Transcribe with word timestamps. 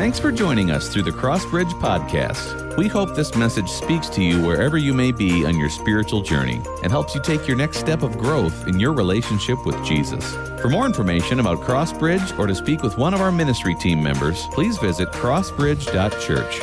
Thanks 0.00 0.18
for 0.18 0.32
joining 0.32 0.70
us 0.70 0.88
through 0.88 1.02
the 1.02 1.10
Crossbridge 1.10 1.72
Podcast. 1.72 2.74
We 2.78 2.88
hope 2.88 3.14
this 3.14 3.34
message 3.36 3.68
speaks 3.68 4.08
to 4.08 4.22
you 4.22 4.42
wherever 4.42 4.78
you 4.78 4.94
may 4.94 5.12
be 5.12 5.44
on 5.44 5.58
your 5.58 5.68
spiritual 5.68 6.22
journey 6.22 6.58
and 6.82 6.90
helps 6.90 7.14
you 7.14 7.20
take 7.20 7.46
your 7.46 7.58
next 7.58 7.80
step 7.80 8.02
of 8.02 8.16
growth 8.16 8.66
in 8.66 8.80
your 8.80 8.94
relationship 8.94 9.66
with 9.66 9.76
Jesus. 9.84 10.24
For 10.62 10.70
more 10.70 10.86
information 10.86 11.38
about 11.38 11.58
Crossbridge 11.58 12.38
or 12.38 12.46
to 12.46 12.54
speak 12.54 12.82
with 12.82 12.96
one 12.96 13.12
of 13.12 13.20
our 13.20 13.30
ministry 13.30 13.74
team 13.74 14.02
members, 14.02 14.46
please 14.52 14.78
visit 14.78 15.10
crossbridge.church. 15.10 16.60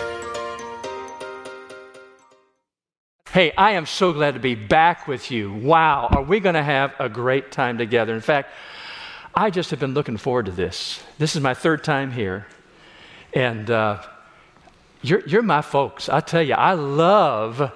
Hey, 3.30 3.52
I 3.56 3.74
am 3.74 3.86
so 3.86 4.14
glad 4.14 4.34
to 4.34 4.40
be 4.40 4.56
back 4.56 5.08
with 5.08 5.30
you. 5.30 5.54
Wow, 5.54 6.08
are 6.10 6.24
we 6.24 6.40
going 6.40 6.56
to 6.56 6.64
have 6.64 6.96
a 6.98 7.08
great 7.08 7.52
time 7.52 7.78
together? 7.78 8.16
In 8.16 8.22
fact, 8.22 8.50
I 9.36 9.52
just 9.52 9.70
have 9.70 9.80
been 9.80 9.94
looking 9.94 10.18
forward 10.18 10.48
to 10.48 10.52
this. 10.52 11.04
This 11.20 11.36
is 11.36 11.42
my 11.44 11.54
third 11.54 11.84
time 11.84 12.10
here. 12.10 12.48
And 13.38 13.70
uh, 13.70 14.02
you're, 15.04 15.20
you're 15.28 15.44
my 15.44 15.62
folks. 15.62 16.10
I 16.10 16.22
tell 16.22 16.42
you, 16.42 16.56
I 16.56 16.74
love 16.74 17.72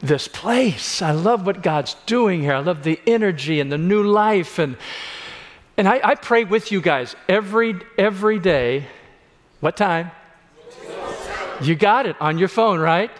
this 0.00 0.28
place. 0.28 1.00
I 1.00 1.12
love 1.12 1.46
what 1.46 1.62
God's 1.62 1.96
doing 2.04 2.42
here. 2.42 2.52
I 2.52 2.58
love 2.58 2.82
the 2.82 3.00
energy 3.06 3.60
and 3.60 3.72
the 3.72 3.78
new 3.78 4.02
life. 4.02 4.58
And, 4.58 4.76
and 5.78 5.88
I, 5.88 6.02
I 6.04 6.14
pray 6.16 6.44
with 6.44 6.70
you 6.70 6.82
guys 6.82 7.16
every, 7.30 7.76
every 7.96 8.38
day. 8.38 8.84
What 9.60 9.74
time? 9.74 10.10
You 11.62 11.76
got 11.76 12.04
it 12.04 12.16
on 12.20 12.36
your 12.36 12.48
phone, 12.48 12.78
right? 12.78 13.10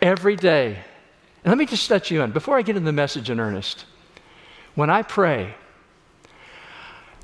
Every 0.00 0.34
day. 0.34 0.76
And 1.44 1.52
let 1.52 1.56
me 1.56 1.66
just 1.66 1.88
let 1.88 2.10
you 2.10 2.22
in 2.22 2.32
before 2.32 2.58
I 2.58 2.62
get 2.62 2.74
into 2.76 2.86
the 2.86 2.92
message 2.92 3.30
in 3.30 3.38
earnest. 3.38 3.84
When 4.74 4.90
I 4.90 5.02
pray, 5.02 5.54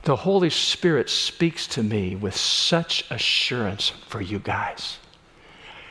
the 0.09 0.17
Holy 0.17 0.49
Spirit 0.49 1.11
speaks 1.11 1.67
to 1.67 1.83
me 1.83 2.17
with 2.17 2.35
such 2.35 3.05
assurance 3.11 3.91
for 3.91 4.23
you 4.23 4.39
guys. 4.39 4.97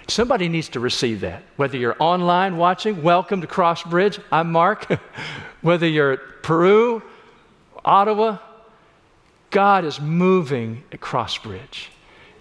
Somebody 0.08 0.50
needs 0.50 0.70
to 0.70 0.80
receive 0.80 1.20
that. 1.20 1.44
Whether 1.56 1.78
you're 1.78 1.96
online 2.00 2.58
watching, 2.58 3.04
welcome 3.04 3.42
to 3.42 3.48
Crossbridge. 3.48 4.20
I'm 4.32 4.52
Mark. 4.52 4.92
Whether 5.62 5.88
you're 5.88 6.14
at 6.14 6.20
Peru, 6.42 7.04
Ottawa, 7.86 8.40
God 9.52 9.86
is 9.86 10.02
moving 10.02 10.84
at 10.92 11.00
Crossbridge, 11.00 11.90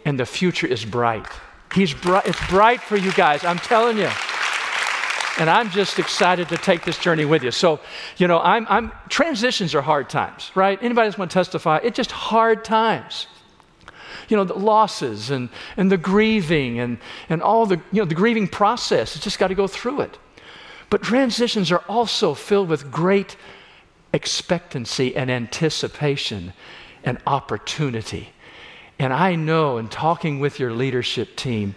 and 0.07 0.19
the 0.19 0.25
future 0.25 0.67
is 0.67 0.83
bright. 0.83 1.27
He's 1.75 1.93
bright. 1.93 2.27
It's 2.27 2.49
bright 2.49 2.81
for 2.81 2.97
you 2.97 3.13
guys. 3.13 3.45
I'm 3.45 3.59
telling 3.59 3.99
you. 3.99 4.09
And 5.39 5.51
I'm 5.51 5.71
just 5.71 5.99
excited 5.99 6.49
to 6.49 6.57
take 6.57 6.85
this 6.85 6.99
journey 6.99 7.27
with 7.27 7.43
you. 7.43 7.51
So, 7.51 7.81
you 8.17 8.27
know, 8.27 8.41
I'm, 8.41 8.67
I'm 8.71 8.93
transitions 9.09 9.75
are 9.75 9.83
hard 9.83 10.09
times, 10.09 10.51
right? 10.55 10.79
Anybody 10.83 11.09
that's 11.09 11.19
want 11.19 11.31
to 11.31 11.35
testify, 11.35 11.79
it's 11.83 11.97
just 11.97 12.11
hard 12.11 12.65
times. 12.65 13.27
You 14.29 14.37
know, 14.37 14.45
the 14.45 14.55
losses 14.55 15.31
and, 15.31 15.51
and 15.77 15.93
the 15.93 15.99
grieving 15.99 16.81
and, 16.81 16.99
and 17.29 17.43
all 17.43 17.67
the, 17.67 17.77
you 17.93 18.01
know, 18.01 18.07
the 18.07 18.15
grieving 18.15 18.49
process. 18.49 19.15
It's 19.15 19.25
just 19.25 19.39
got 19.39 19.49
to 19.49 19.55
go 19.55 19.67
through 19.67 20.01
it. 20.01 20.19
But 20.89 21.03
transitions 21.03 21.71
are 21.71 21.85
also 21.89 22.33
filled 22.33 22.69
with 22.69 22.91
great 22.91 23.37
expectancy 24.13 25.15
and 25.15 25.31
anticipation 25.31 26.55
and 27.05 27.19
opportunity. 27.27 28.31
And 28.99 29.13
I 29.13 29.35
know 29.35 29.77
in 29.77 29.89
talking 29.89 30.41
with 30.41 30.59
your 30.59 30.73
leadership 30.73 31.37
team, 31.37 31.75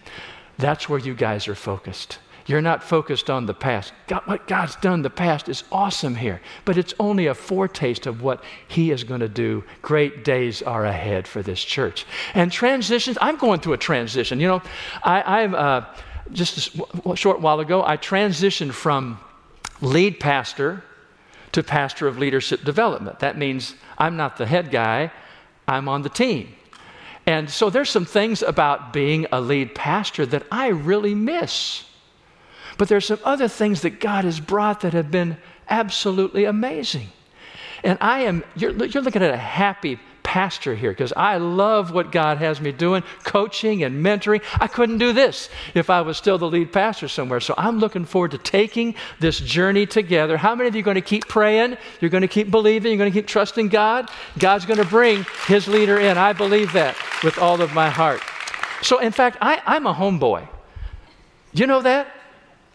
that's 0.58 0.88
where 0.88 1.00
you 1.00 1.14
guys 1.14 1.48
are 1.48 1.56
focused. 1.56 2.20
You're 2.50 2.62
not 2.62 2.84
focused 2.84 3.30
on 3.30 3.46
the 3.46 3.54
past. 3.54 3.94
God, 4.08 4.24
what 4.26 4.48
God's 4.48 4.76
done 4.78 5.04
the 5.04 5.10
past 5.12 5.50
is 5.50 5.64
awesome 5.72 6.16
here, 6.16 6.42
but 6.66 6.80
it's 6.80 6.96
only 7.00 7.28
a 7.28 7.36
foretaste 7.36 8.08
of 8.08 8.24
what 8.24 8.44
He 8.68 8.90
is 8.90 9.04
going 9.04 9.20
to 9.20 9.30
do. 9.30 9.64
Great 9.84 10.26
days 10.26 10.64
are 10.64 10.84
ahead 10.84 11.28
for 11.28 11.44
this 11.44 11.64
church. 11.64 12.08
And 12.34 12.52
transitions, 12.52 13.20
I'm 13.22 13.36
going 13.36 13.60
through 13.60 13.74
a 13.74 13.78
transition. 13.78 14.40
You 14.40 14.48
know, 14.48 14.62
I, 15.04 15.42
am 15.44 15.54
uh, 15.54 15.86
just 16.32 16.76
a 17.06 17.16
short 17.16 17.40
while 17.40 17.60
ago, 17.60 17.86
I 17.86 17.98
transitioned 17.98 18.74
from 18.74 19.20
lead 19.80 20.20
pastor 20.20 20.84
to 21.52 21.62
pastor 21.62 22.08
of 22.08 22.18
leadership 22.18 22.64
development. 22.64 23.20
That 23.20 23.38
means 23.38 23.76
I'm 23.96 24.18
not 24.18 24.38
the 24.38 24.48
head 24.48 24.72
guy, 24.72 25.12
I'm 25.68 25.88
on 25.88 26.02
the 26.02 26.10
team. 26.10 26.56
And 27.28 27.48
so 27.48 27.70
there's 27.70 27.92
some 27.92 28.06
things 28.06 28.42
about 28.42 28.92
being 28.92 29.28
a 29.32 29.40
lead 29.40 29.76
pastor 29.76 30.26
that 30.26 30.48
I 30.52 30.70
really 30.70 31.14
miss. 31.14 31.86
But 32.80 32.88
there's 32.88 33.06
some 33.06 33.20
other 33.26 33.50
things 33.50 33.82
that 33.82 34.00
God 34.00 34.24
has 34.24 34.40
brought 34.40 34.80
that 34.82 34.94
have 34.94 35.12
been 35.12 35.36
absolutely 35.68 36.46
amazing. 36.46 37.10
And 37.84 37.98
I 38.00 38.22
am, 38.22 38.42
you're, 38.56 38.72
you're 38.86 39.04
looking 39.04 39.22
at 39.22 39.34
a 39.34 39.38
happy 39.38 40.00
pastor 40.24 40.76
here 40.76 40.92
because 40.92 41.12
I 41.12 41.38
love 41.40 41.92
what 41.92 42.14
God 42.14 42.38
has 42.38 42.62
me 42.62 42.72
doing, 42.72 43.04
coaching 43.26 43.84
and 43.84 44.04
mentoring. 44.04 44.42
I 44.62 44.68
couldn't 44.68 45.00
do 45.00 45.12
this 45.12 45.50
if 45.74 45.90
I 45.90 46.00
was 46.00 46.16
still 46.16 46.38
the 46.38 46.50
lead 46.50 46.72
pastor 46.72 47.10
somewhere. 47.10 47.42
So 47.42 47.54
I'm 47.58 47.80
looking 47.80 48.06
forward 48.06 48.32
to 48.32 48.38
taking 48.38 48.96
this 49.20 49.42
journey 49.42 49.86
together. 49.86 50.38
How 50.38 50.56
many 50.56 50.70
of 50.70 50.76
you 50.76 50.80
are 50.80 50.86
going 50.86 50.96
to 50.96 51.02
keep 51.02 51.28
praying? 51.28 51.76
You're 52.00 52.12
going 52.12 52.22
to 52.22 52.30
keep 52.30 52.50
believing? 52.50 52.94
You're 52.94 53.00
going 53.00 53.12
to 53.12 53.18
keep 53.20 53.28
trusting 53.28 53.68
God? 53.68 54.10
God's 54.38 54.66
going 54.66 54.80
to 54.80 54.86
bring 54.86 55.26
his 55.48 55.68
leader 55.68 56.00
in. 56.00 56.18
I 56.18 56.32
believe 56.32 56.72
that 56.72 56.96
with 57.26 57.40
all 57.40 57.62
of 57.62 57.74
my 57.74 57.90
heart. 57.90 58.22
So, 58.82 59.00
in 59.00 59.12
fact, 59.12 59.38
I, 59.42 59.62
I'm 59.66 59.86
a 59.86 59.94
homeboy. 59.94 60.48
You 61.52 61.68
know 61.68 61.82
that? 61.82 62.16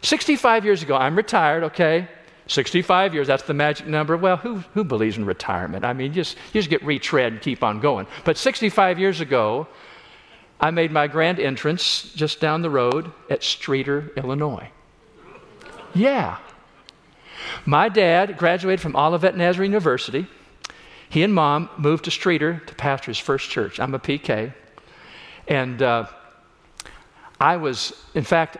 65 0.04 0.64
years 0.64 0.82
ago, 0.82 0.96
I'm 0.96 1.16
retired, 1.16 1.64
okay? 1.64 2.08
65 2.46 3.14
years, 3.14 3.26
that's 3.26 3.44
the 3.44 3.54
magic 3.54 3.86
number. 3.86 4.16
Well, 4.16 4.36
who, 4.36 4.56
who 4.74 4.84
believes 4.84 5.16
in 5.16 5.24
retirement? 5.24 5.84
I 5.84 5.94
mean, 5.94 6.12
just, 6.12 6.36
you 6.52 6.60
just 6.60 6.68
get 6.68 6.84
retread 6.84 7.32
and 7.32 7.42
keep 7.42 7.62
on 7.62 7.80
going. 7.80 8.06
But 8.24 8.36
65 8.36 8.98
years 8.98 9.20
ago, 9.20 9.66
I 10.60 10.70
made 10.70 10.92
my 10.92 11.06
grand 11.06 11.40
entrance 11.40 12.12
just 12.14 12.40
down 12.40 12.62
the 12.62 12.70
road 12.70 13.10
at 13.30 13.40
Streator, 13.40 14.14
Illinois. 14.16 14.68
Yeah. 15.94 16.38
My 17.64 17.88
dad 17.88 18.36
graduated 18.36 18.80
from 18.80 18.96
Olivet 18.96 19.36
Nazarene 19.36 19.70
University. 19.70 20.26
He 21.08 21.22
and 21.22 21.34
mom 21.34 21.70
moved 21.78 22.04
to 22.04 22.10
Streator 22.10 22.64
to 22.66 22.74
pastor 22.74 23.10
his 23.10 23.18
first 23.18 23.48
church. 23.50 23.80
I'm 23.80 23.94
a 23.94 23.98
PK. 23.98 24.52
And 25.48 25.80
uh, 25.82 26.06
I 27.40 27.56
was, 27.56 27.92
in 28.14 28.24
fact, 28.24 28.58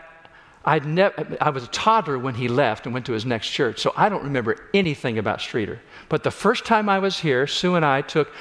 I'd 0.65 0.85
never, 0.85 1.37
I 1.39 1.51
was 1.51 1.63
a 1.63 1.67
toddler 1.67 2.17
when 2.17 2.33
he 2.33 2.47
left 2.47 2.85
and 2.85 2.93
went 2.93 3.05
to 3.05 3.13
his 3.13 3.25
next 3.25 3.49
church, 3.49 3.79
so 3.79 3.93
I 3.95 4.09
don't 4.09 4.23
remember 4.23 4.57
anything 4.73 5.19
about 5.19 5.39
Streator. 5.39 5.77
But 6.09 6.23
the 6.23 6.31
first 6.31 6.65
time 6.65 6.89
I 6.89 6.97
was 6.97 7.19
here, 7.19 7.45
Sue 7.45 7.75
and 7.75 7.85
I 7.85 8.01
took 8.01 8.31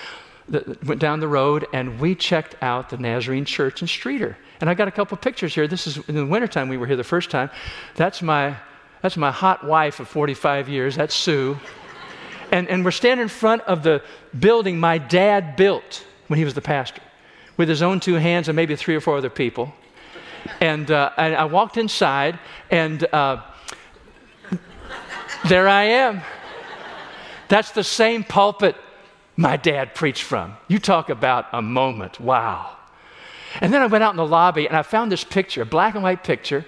the, 0.48 0.78
went 0.84 1.00
down 1.00 1.20
the 1.20 1.28
road 1.28 1.66
and 1.72 2.00
we 2.00 2.14
checked 2.14 2.56
out 2.62 2.88
the 2.88 2.96
Nazarene 2.96 3.44
Church 3.44 3.82
in 3.82 3.88
Streator. 3.88 4.36
And 4.60 4.70
I 4.70 4.74
got 4.74 4.88
a 4.88 4.90
couple 4.90 5.16
pictures 5.18 5.54
here. 5.54 5.66
This 5.66 5.86
is 5.86 5.98
in 6.08 6.14
the 6.14 6.24
wintertime 6.24 6.68
we 6.68 6.78
were 6.78 6.86
here 6.86 6.96
the 6.96 7.04
first 7.04 7.30
time. 7.30 7.50
That's 7.94 8.22
my, 8.22 8.56
that's 9.02 9.16
my 9.16 9.30
hot 9.30 9.64
wife 9.64 10.00
of 10.00 10.08
45 10.08 10.68
years. 10.68 10.96
That's 10.96 11.14
Sue. 11.14 11.58
And, 12.50 12.68
and 12.68 12.84
we're 12.84 12.90
standing 12.90 13.22
in 13.22 13.28
front 13.28 13.62
of 13.62 13.82
the 13.82 14.02
building 14.38 14.80
my 14.80 14.96
dad 14.96 15.56
built 15.56 16.04
when 16.28 16.38
he 16.38 16.44
was 16.44 16.54
the 16.54 16.62
pastor 16.62 17.02
with 17.56 17.68
his 17.68 17.82
own 17.82 18.00
two 18.00 18.14
hands 18.14 18.48
and 18.48 18.56
maybe 18.56 18.76
three 18.76 18.94
or 18.94 19.00
four 19.00 19.16
other 19.16 19.30
people 19.30 19.74
and, 20.60 20.91
uh, 20.91 21.10
and 21.16 21.34
I 21.34 21.44
walked 21.44 21.76
inside, 21.76 22.38
and 22.70 23.04
uh, 23.12 23.42
there 25.48 25.69
I 25.69 25.84
am. 25.84 26.22
That's 27.48 27.72
the 27.72 27.84
same 27.84 28.25
pulpit 28.25 28.76
my 29.37 29.56
dad 29.56 29.94
preached 29.94 30.22
from. 30.22 30.56
You 30.69 30.78
talk 30.78 31.10
about 31.10 31.47
a 31.53 31.60
moment. 31.60 32.20
Wow. 32.20 32.76
And 33.60 33.72
then 33.72 33.82
I 33.82 33.87
went 33.87 34.03
out 34.04 34.10
in 34.10 34.16
the 34.16 34.26
lobby 34.26 34.66
and 34.66 34.76
I 34.76 34.82
found 34.82 35.12
this 35.12 35.25
picture, 35.25 35.62
a 35.62 35.66
black 35.66 35.94
and 35.94 36.03
white 36.03 36.25
picture, 36.25 36.64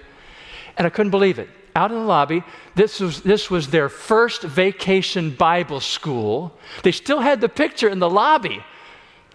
and 0.77 0.85
I 0.85 0.89
couldn't 0.89 1.11
believe 1.11 1.39
it. 1.39 1.49
Out 1.75 1.91
in 1.91 1.97
the 1.97 2.03
lobby, 2.03 2.43
this 2.75 2.99
was, 2.99 3.21
this 3.21 3.51
was 3.51 3.69
their 3.69 3.87
first 3.87 4.41
vacation 4.41 5.31
Bible 5.31 5.79
school. 5.79 6.57
They 6.83 6.91
still 6.91 7.19
had 7.19 7.39
the 7.39 7.49
picture 7.49 7.87
in 7.87 7.99
the 7.99 8.09
lobby. 8.09 8.63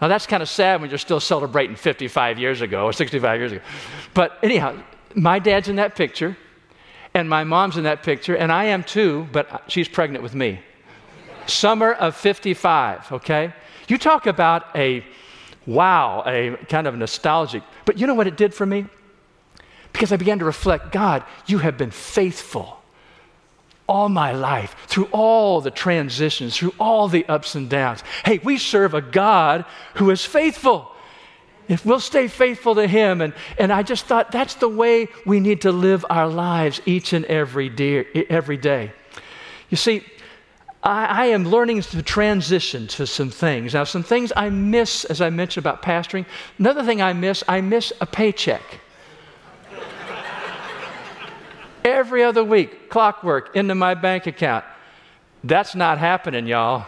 Now, 0.03 0.09
that's 0.09 0.27
kind 0.27 0.43
of 0.43 0.49
sad 0.49 0.81
when 0.81 0.89
you're 0.89 0.99
still 0.99 1.21
celebrating 1.21 1.77
55 1.77 2.37
years 2.37 2.59
ago 2.59 2.83
or 2.83 2.91
65 2.91 3.39
years 3.39 3.53
ago. 3.53 3.61
But 4.13 4.37
anyhow, 4.43 4.75
my 5.15 5.39
dad's 5.39 5.69
in 5.69 5.77
that 5.77 5.95
picture, 5.95 6.35
and 7.13 7.29
my 7.29 7.45
mom's 7.45 7.77
in 7.77 7.85
that 7.85 8.03
picture, 8.03 8.35
and 8.35 8.51
I 8.51 8.65
am 8.65 8.83
too, 8.83 9.29
but 9.31 9.63
she's 9.69 9.87
pregnant 9.87 10.21
with 10.21 10.35
me. 10.35 10.59
Summer 11.47 11.93
of 11.93 12.17
55, 12.17 13.13
okay? 13.13 13.53
You 13.87 13.97
talk 13.97 14.27
about 14.27 14.65
a 14.75 15.05
wow, 15.65 16.21
a 16.25 16.57
kind 16.65 16.85
of 16.85 16.97
nostalgic. 16.97 17.63
But 17.85 17.97
you 17.97 18.05
know 18.05 18.13
what 18.13 18.27
it 18.27 18.35
did 18.35 18.53
for 18.53 18.65
me? 18.65 18.87
Because 19.93 20.11
I 20.11 20.17
began 20.17 20.37
to 20.39 20.43
reflect 20.43 20.91
God, 20.91 21.23
you 21.45 21.59
have 21.59 21.77
been 21.77 21.91
faithful 21.91 22.82
all 23.87 24.09
my 24.09 24.31
life, 24.31 24.75
through 24.87 25.09
all 25.11 25.61
the 25.61 25.71
transitions, 25.71 26.57
through 26.57 26.73
all 26.79 27.07
the 27.07 27.25
ups 27.27 27.55
and 27.55 27.69
downs. 27.69 28.03
Hey, 28.25 28.39
we 28.43 28.57
serve 28.57 28.93
a 28.93 29.01
God 29.01 29.65
who 29.95 30.09
is 30.09 30.25
faithful. 30.25 30.89
If 31.67 31.85
we'll 31.85 31.99
stay 31.99 32.27
faithful 32.27 32.75
to 32.75 32.87
Him, 32.87 33.21
and, 33.21 33.33
and 33.57 33.71
I 33.71 33.83
just 33.83 34.05
thought 34.05 34.31
that's 34.31 34.55
the 34.55 34.69
way 34.69 35.07
we 35.25 35.39
need 35.39 35.61
to 35.61 35.71
live 35.71 36.05
our 36.09 36.27
lives 36.27 36.81
each 36.85 37.13
and 37.13 37.25
every 37.25 37.69
day. 37.69 38.05
Every 38.29 38.57
day. 38.57 38.91
You 39.69 39.77
see, 39.77 40.03
I, 40.83 41.05
I, 41.05 41.25
am 41.27 41.45
learning 41.45 41.81
to 41.81 42.01
transition 42.03 42.87
to 42.87 43.07
some 43.07 43.29
things. 43.29 43.73
Now, 43.73 43.85
some 43.85 44.03
things 44.03 44.33
I 44.35 44.49
miss, 44.49 45.05
as 45.05 45.21
I 45.21 45.29
mentioned 45.29 45.65
about 45.65 45.81
pastoring. 45.81 46.25
Another 46.59 46.83
thing 46.83 47.01
I 47.01 47.13
miss, 47.13 47.43
I 47.47 47.61
miss 47.61 47.93
a 48.01 48.05
paycheck. 48.05 48.81
Every 51.83 52.23
other 52.23 52.43
week, 52.43 52.89
clockwork 52.89 53.55
into 53.55 53.75
my 53.75 53.93
bank 53.93 54.25
account. 54.25 54.63
That's 55.43 55.75
not 55.75 55.97
happening, 55.97 56.47
y'all. 56.47 56.85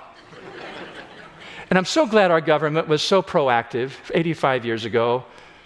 and 1.69 1.77
I'm 1.77 1.85
so 1.85 2.05
glad 2.05 2.31
our 2.31 2.39
government 2.39 2.87
was 2.87 3.01
so 3.01 3.21
proactive 3.21 3.91
85 4.13 4.65
years 4.65 4.85
ago, 4.85 5.25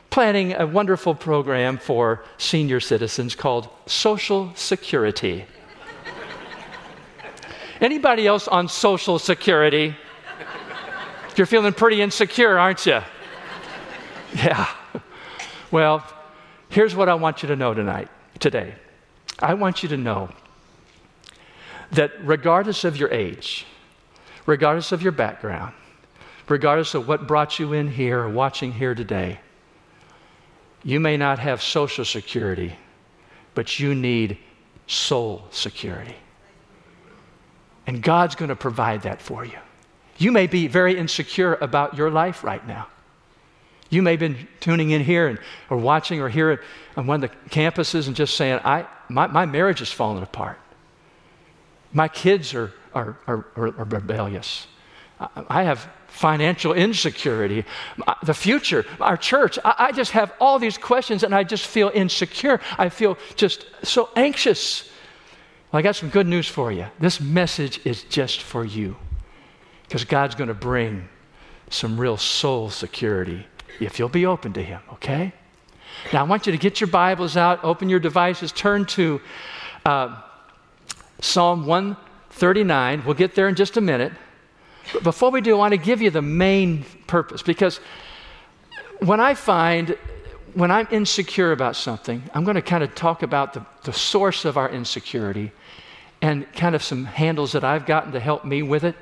planning 0.10 0.56
a 0.56 0.66
wonderful 0.66 1.14
program 1.14 1.78
for 1.78 2.24
senior 2.40 2.80
citizens 2.80 3.36
called 3.36 3.70
Social 3.86 4.52
Security. 4.56 5.46
Anybody 7.80 8.26
else 8.26 8.48
on 8.48 8.68
Social 8.68 9.20
Security? 9.20 9.96
You're 11.36 11.46
feeling 11.46 11.74
pretty 11.74 12.02
insecure, 12.02 12.58
aren't 12.58 12.86
you? 12.86 13.00
Yeah. 14.36 14.68
Well, 15.72 16.06
here's 16.70 16.96
what 16.96 17.10
I 17.10 17.14
want 17.14 17.44
you 17.44 17.48
to 17.48 17.56
know 17.56 17.74
tonight, 17.74 18.10
today. 18.40 18.76
I 19.42 19.54
want 19.54 19.84
you 19.84 19.90
to 19.90 19.98
know 19.98 20.30
that 21.92 22.12
regardless 22.24 22.84
of 22.84 22.98
your 22.98 23.12
age, 23.12 23.66
regardless 24.46 24.92
of 24.92 25.02
your 25.02 25.12
background, 25.12 25.74
regardless 26.48 26.94
of 26.94 27.08
what 27.08 27.28
brought 27.28 27.60
you 27.60 27.74
in 27.74 27.90
here 27.90 28.28
watching 28.28 28.72
here 28.72 28.96
today, 28.96 29.40
you 30.84 31.00
may 31.00 31.18
not 31.18 31.40
have 31.40 31.62
social 31.62 32.06
security, 32.06 32.76
but 33.54 33.80
you 33.80 33.96
need 33.96 34.38
soul 34.88 35.46
security. 35.52 36.16
And 37.88 38.02
God's 38.02 38.36
going 38.36 38.50
to 38.50 38.56
provide 38.56 39.02
that 39.04 39.22
for 39.22 39.46
you. 39.46 39.58
You 40.18 40.32
may 40.32 40.48
be 40.48 40.68
very 40.68 40.98
insecure 40.98 41.56
about 41.56 41.96
your 41.96 42.12
life 42.12 42.44
right 42.44 42.66
now. 42.68 42.88
You 43.90 44.02
may 44.02 44.12
have 44.12 44.20
been 44.20 44.48
tuning 44.60 44.92
in 44.92 45.04
here 45.04 45.28
and, 45.28 45.40
or 45.70 45.78
watching 45.78 46.22
or 46.22 46.30
here 46.30 46.62
on 46.96 47.08
one 47.08 47.24
of 47.24 47.30
the 47.30 47.50
campuses 47.50 48.08
and 48.08 48.16
just 48.16 48.36
saying, 48.36 48.60
I, 48.64 48.86
my, 49.10 49.28
my 49.28 49.46
marriage 49.46 49.82
is 49.82 49.92
falling 49.92 50.22
apart. 50.22 50.60
My 51.92 52.08
kids 52.08 52.54
are, 52.54 52.72
are, 52.94 53.18
are, 53.26 53.46
are 53.56 53.72
rebellious. 53.86 54.68
I 55.20 55.64
have 55.64 55.90
financial 56.08 56.74
insecurity. 56.74 57.66
The 58.24 58.34
future, 58.34 58.86
our 59.02 59.18
church, 59.18 59.58
I, 59.66 59.76
I 59.78 59.92
just 59.92 60.12
have 60.12 60.34
all 60.40 60.60
these 60.60 60.78
questions 60.78 61.24
and 61.24 61.34
I 61.34 61.44
just 61.44 61.66
feel 61.66 61.92
insecure. 61.94 62.62
I 62.78 62.90
feel 62.90 63.18
just 63.36 63.66
so 63.84 64.10
anxious. 64.16 64.90
Well, 65.72 65.80
I 65.80 65.82
got 65.82 65.96
some 65.96 66.10
good 66.10 66.28
news 66.28 66.48
for 66.48 66.72
you. 66.72 66.86
This 67.00 67.20
message 67.20 67.86
is 67.86 68.04
just 68.04 68.44
for 68.44 68.64
you 68.64 68.96
because 69.84 70.06
God's 70.06 70.36
going 70.36 70.48
to 70.48 70.54
bring 70.54 71.10
some 71.70 72.00
real 72.00 72.18
soul 72.18 72.70
security 72.70 73.46
if 73.80 74.00
you'll 74.00 74.10
be 74.10 74.26
open 74.26 74.54
to 74.54 74.64
Him, 74.64 74.82
okay? 74.94 75.34
Now, 76.14 76.22
I 76.22 76.24
want 76.24 76.46
you 76.46 76.52
to 76.52 76.58
get 76.58 76.80
your 76.80 76.88
Bibles 76.88 77.38
out, 77.38 77.64
open 77.64 77.90
your 77.90 78.00
devices, 78.00 78.52
turn 78.52 78.86
to 78.86 79.22
uh, 79.86 80.22
Psalm 81.22 81.66
139. 81.66 83.04
We'll 83.06 83.16
get 83.16 83.36
there 83.36 83.48
in 83.48 83.56
just 83.56 83.78
a 83.78 83.82
minute. 83.82 84.14
But 84.94 85.04
before 85.04 85.32
we 85.32 85.42
do, 85.42 85.56
I 85.56 85.58
want 85.58 85.74
to 85.74 85.78
give 85.78 86.02
you 86.02 86.10
the 86.10 86.22
main 86.22 86.86
purpose 87.08 87.42
because 87.42 87.80
when 89.00 89.20
I 89.20 89.34
find, 89.34 89.96
when 90.54 90.72
I'm 90.72 90.88
insecure 90.92 91.52
about 91.52 91.76
something, 91.76 92.24
I'm 92.34 92.44
going 92.44 92.56
to 92.56 92.62
kind 92.62 92.84
of 92.84 92.96
talk 92.96 93.24
about 93.24 93.54
the, 93.54 93.66
the 93.84 93.94
source 93.94 94.46
of 94.46 94.58
our 94.58 94.70
insecurity 94.70 95.52
and 96.22 96.52
kind 96.54 96.76
of 96.76 96.84
some 96.84 97.06
handles 97.06 97.52
that 97.54 97.64
I've 97.64 97.86
gotten 97.86 98.12
to 98.14 98.20
help 98.20 98.46
me 98.46 98.62
with 98.62 98.84
it. 98.84 98.96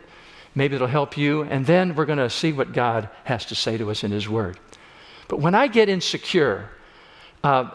Maybe 0.55 0.75
it'll 0.75 0.87
help 0.87 1.17
you. 1.17 1.43
And 1.43 1.65
then 1.65 1.95
we're 1.95 2.05
going 2.05 2.19
to 2.19 2.29
see 2.29 2.51
what 2.51 2.73
God 2.73 3.09
has 3.23 3.45
to 3.45 3.55
say 3.55 3.77
to 3.77 3.89
us 3.91 4.03
in 4.03 4.11
His 4.11 4.27
Word. 4.27 4.59
But 5.27 5.39
when 5.39 5.55
I 5.55 5.67
get 5.67 5.89
insecure, 5.89 6.69
uh, 7.43 7.69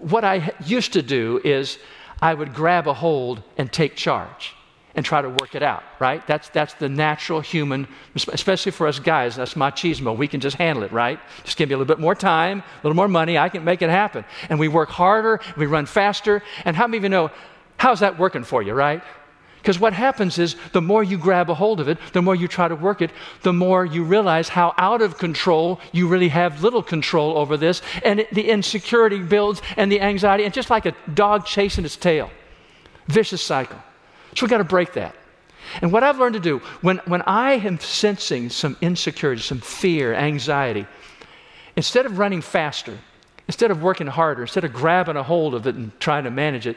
what 0.00 0.24
I 0.24 0.52
used 0.64 0.92
to 0.94 1.02
do 1.02 1.40
is 1.44 1.78
I 2.20 2.34
would 2.34 2.54
grab 2.54 2.86
a 2.86 2.94
hold 2.94 3.42
and 3.56 3.72
take 3.72 3.96
charge 3.96 4.54
and 4.94 5.04
try 5.04 5.22
to 5.22 5.28
work 5.28 5.54
it 5.54 5.62
out, 5.62 5.82
right? 5.98 6.26
That's, 6.26 6.48
that's 6.50 6.74
the 6.74 6.88
natural 6.88 7.40
human, 7.40 7.88
especially 8.14 8.72
for 8.72 8.86
us 8.86 8.98
guys, 8.98 9.36
that's 9.36 9.54
machismo. 9.54 10.16
We 10.16 10.28
can 10.28 10.40
just 10.40 10.56
handle 10.56 10.84
it, 10.84 10.92
right? 10.92 11.18
Just 11.44 11.56
give 11.56 11.68
me 11.68 11.74
a 11.74 11.78
little 11.78 11.92
bit 11.92 12.00
more 12.00 12.14
time, 12.14 12.58
a 12.60 12.86
little 12.86 12.96
more 12.96 13.08
money, 13.08 13.38
I 13.38 13.48
can 13.48 13.64
make 13.64 13.80
it 13.80 13.88
happen. 13.88 14.24
And 14.50 14.58
we 14.58 14.68
work 14.68 14.90
harder, 14.90 15.40
we 15.56 15.66
run 15.66 15.86
faster. 15.86 16.42
And 16.64 16.76
how 16.76 16.86
many 16.86 16.98
of 16.98 17.02
you 17.04 17.08
know, 17.08 17.30
how's 17.78 18.00
that 18.00 18.18
working 18.18 18.44
for 18.44 18.62
you, 18.62 18.74
right? 18.74 19.02
Because 19.62 19.78
what 19.78 19.92
happens 19.92 20.40
is 20.40 20.56
the 20.72 20.82
more 20.82 21.04
you 21.04 21.16
grab 21.16 21.48
a 21.48 21.54
hold 21.54 21.78
of 21.78 21.86
it, 21.86 21.96
the 22.12 22.20
more 22.20 22.34
you 22.34 22.48
try 22.48 22.66
to 22.66 22.74
work 22.74 23.00
it, 23.00 23.12
the 23.42 23.52
more 23.52 23.84
you 23.84 24.02
realize 24.02 24.48
how 24.48 24.74
out 24.76 25.00
of 25.00 25.18
control 25.18 25.78
you 25.92 26.08
really 26.08 26.30
have 26.30 26.64
little 26.64 26.82
control 26.82 27.38
over 27.38 27.56
this. 27.56 27.80
And 28.04 28.20
it, 28.20 28.34
the 28.34 28.50
insecurity 28.50 29.20
builds 29.20 29.62
and 29.76 29.90
the 29.90 30.00
anxiety, 30.00 30.44
and 30.44 30.52
just 30.52 30.68
like 30.68 30.84
a 30.84 30.94
dog 31.14 31.46
chasing 31.46 31.84
its 31.84 31.94
tail, 31.94 32.28
vicious 33.06 33.40
cycle. 33.40 33.78
So 34.34 34.46
we 34.46 34.50
got 34.50 34.58
to 34.58 34.64
break 34.64 34.94
that. 34.94 35.14
And 35.80 35.92
what 35.92 36.02
I've 36.02 36.18
learned 36.18 36.34
to 36.34 36.40
do, 36.40 36.58
when, 36.80 36.98
when 37.04 37.22
I 37.22 37.52
am 37.52 37.78
sensing 37.78 38.50
some 38.50 38.76
insecurity, 38.80 39.42
some 39.42 39.60
fear, 39.60 40.12
anxiety, 40.12 40.88
instead 41.76 42.04
of 42.04 42.18
running 42.18 42.40
faster, 42.40 42.98
instead 43.46 43.70
of 43.70 43.80
working 43.80 44.08
harder, 44.08 44.42
instead 44.42 44.64
of 44.64 44.72
grabbing 44.72 45.14
a 45.14 45.22
hold 45.22 45.54
of 45.54 45.68
it 45.68 45.76
and 45.76 45.98
trying 46.00 46.24
to 46.24 46.32
manage 46.32 46.66
it, 46.66 46.76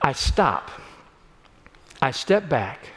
I 0.00 0.12
stop 0.12 0.70
I 2.00 2.10
step 2.10 2.48
back. 2.48 2.90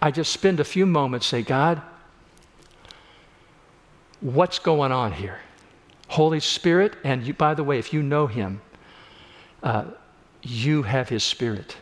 I 0.00 0.10
just 0.10 0.32
spend 0.32 0.60
a 0.60 0.64
few 0.64 0.86
moments, 0.86 1.26
say, 1.26 1.42
God, 1.42 1.82
what's 4.20 4.58
going 4.58 4.92
on 4.92 5.12
here? 5.12 5.40
Holy 6.08 6.40
Spirit, 6.40 6.94
and 7.02 7.26
you, 7.26 7.34
by 7.34 7.54
the 7.54 7.64
way, 7.64 7.78
if 7.78 7.92
you 7.92 8.02
know 8.02 8.26
Him, 8.26 8.60
uh, 9.62 9.84
you 10.42 10.82
have 10.82 11.08
His 11.08 11.24
Spirit. 11.24 11.76